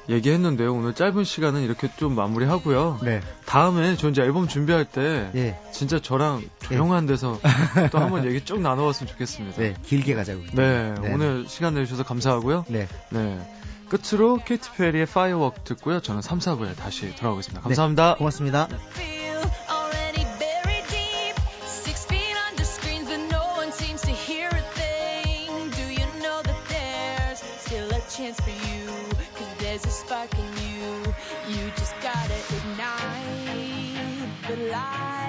얘기했는데요. 0.09 0.75
오늘 0.75 0.95
짧은 0.95 1.25
시간은 1.25 1.63
이렇게 1.63 1.89
좀 1.97 2.15
마무리하고요. 2.15 3.01
네. 3.03 3.21
다음에 3.47 3.97
저 3.97 4.09
이제 4.09 4.23
앨범 4.23 4.49
준비할 4.49 4.85
때 4.85 5.31
예. 5.35 5.59
진짜 5.73 5.99
저랑 5.99 6.43
조용한 6.61 7.07
데서 7.07 7.41
또 7.91 7.99
한번 7.99 8.27
얘기 8.27 8.45
쭉 8.45 8.61
나눠봤으면 8.61 9.11
좋겠습니다. 9.11 9.57
네, 9.61 9.75
길게 9.85 10.15
가자고. 10.15 10.43
네, 10.53 10.95
네, 11.01 11.15
오늘 11.15 11.47
시간 11.49 11.75
내주셔서 11.75 12.05
감사하고요. 12.05 12.67
네. 12.69 12.87
네. 13.11 13.39
끝으로 13.89 14.39
케이티 14.45 14.71
페리의 14.73 15.07
Firework 15.07 15.61
듣고요. 15.65 16.01
저는 16.01 16.23
3, 16.23 16.39
4부에 16.39 16.77
다시 16.77 17.15
돌아오겠습니다. 17.17 17.63
감사합니다. 17.63 18.13
네, 18.15 18.19
고맙습니다. 18.19 18.69
life. 34.75 35.24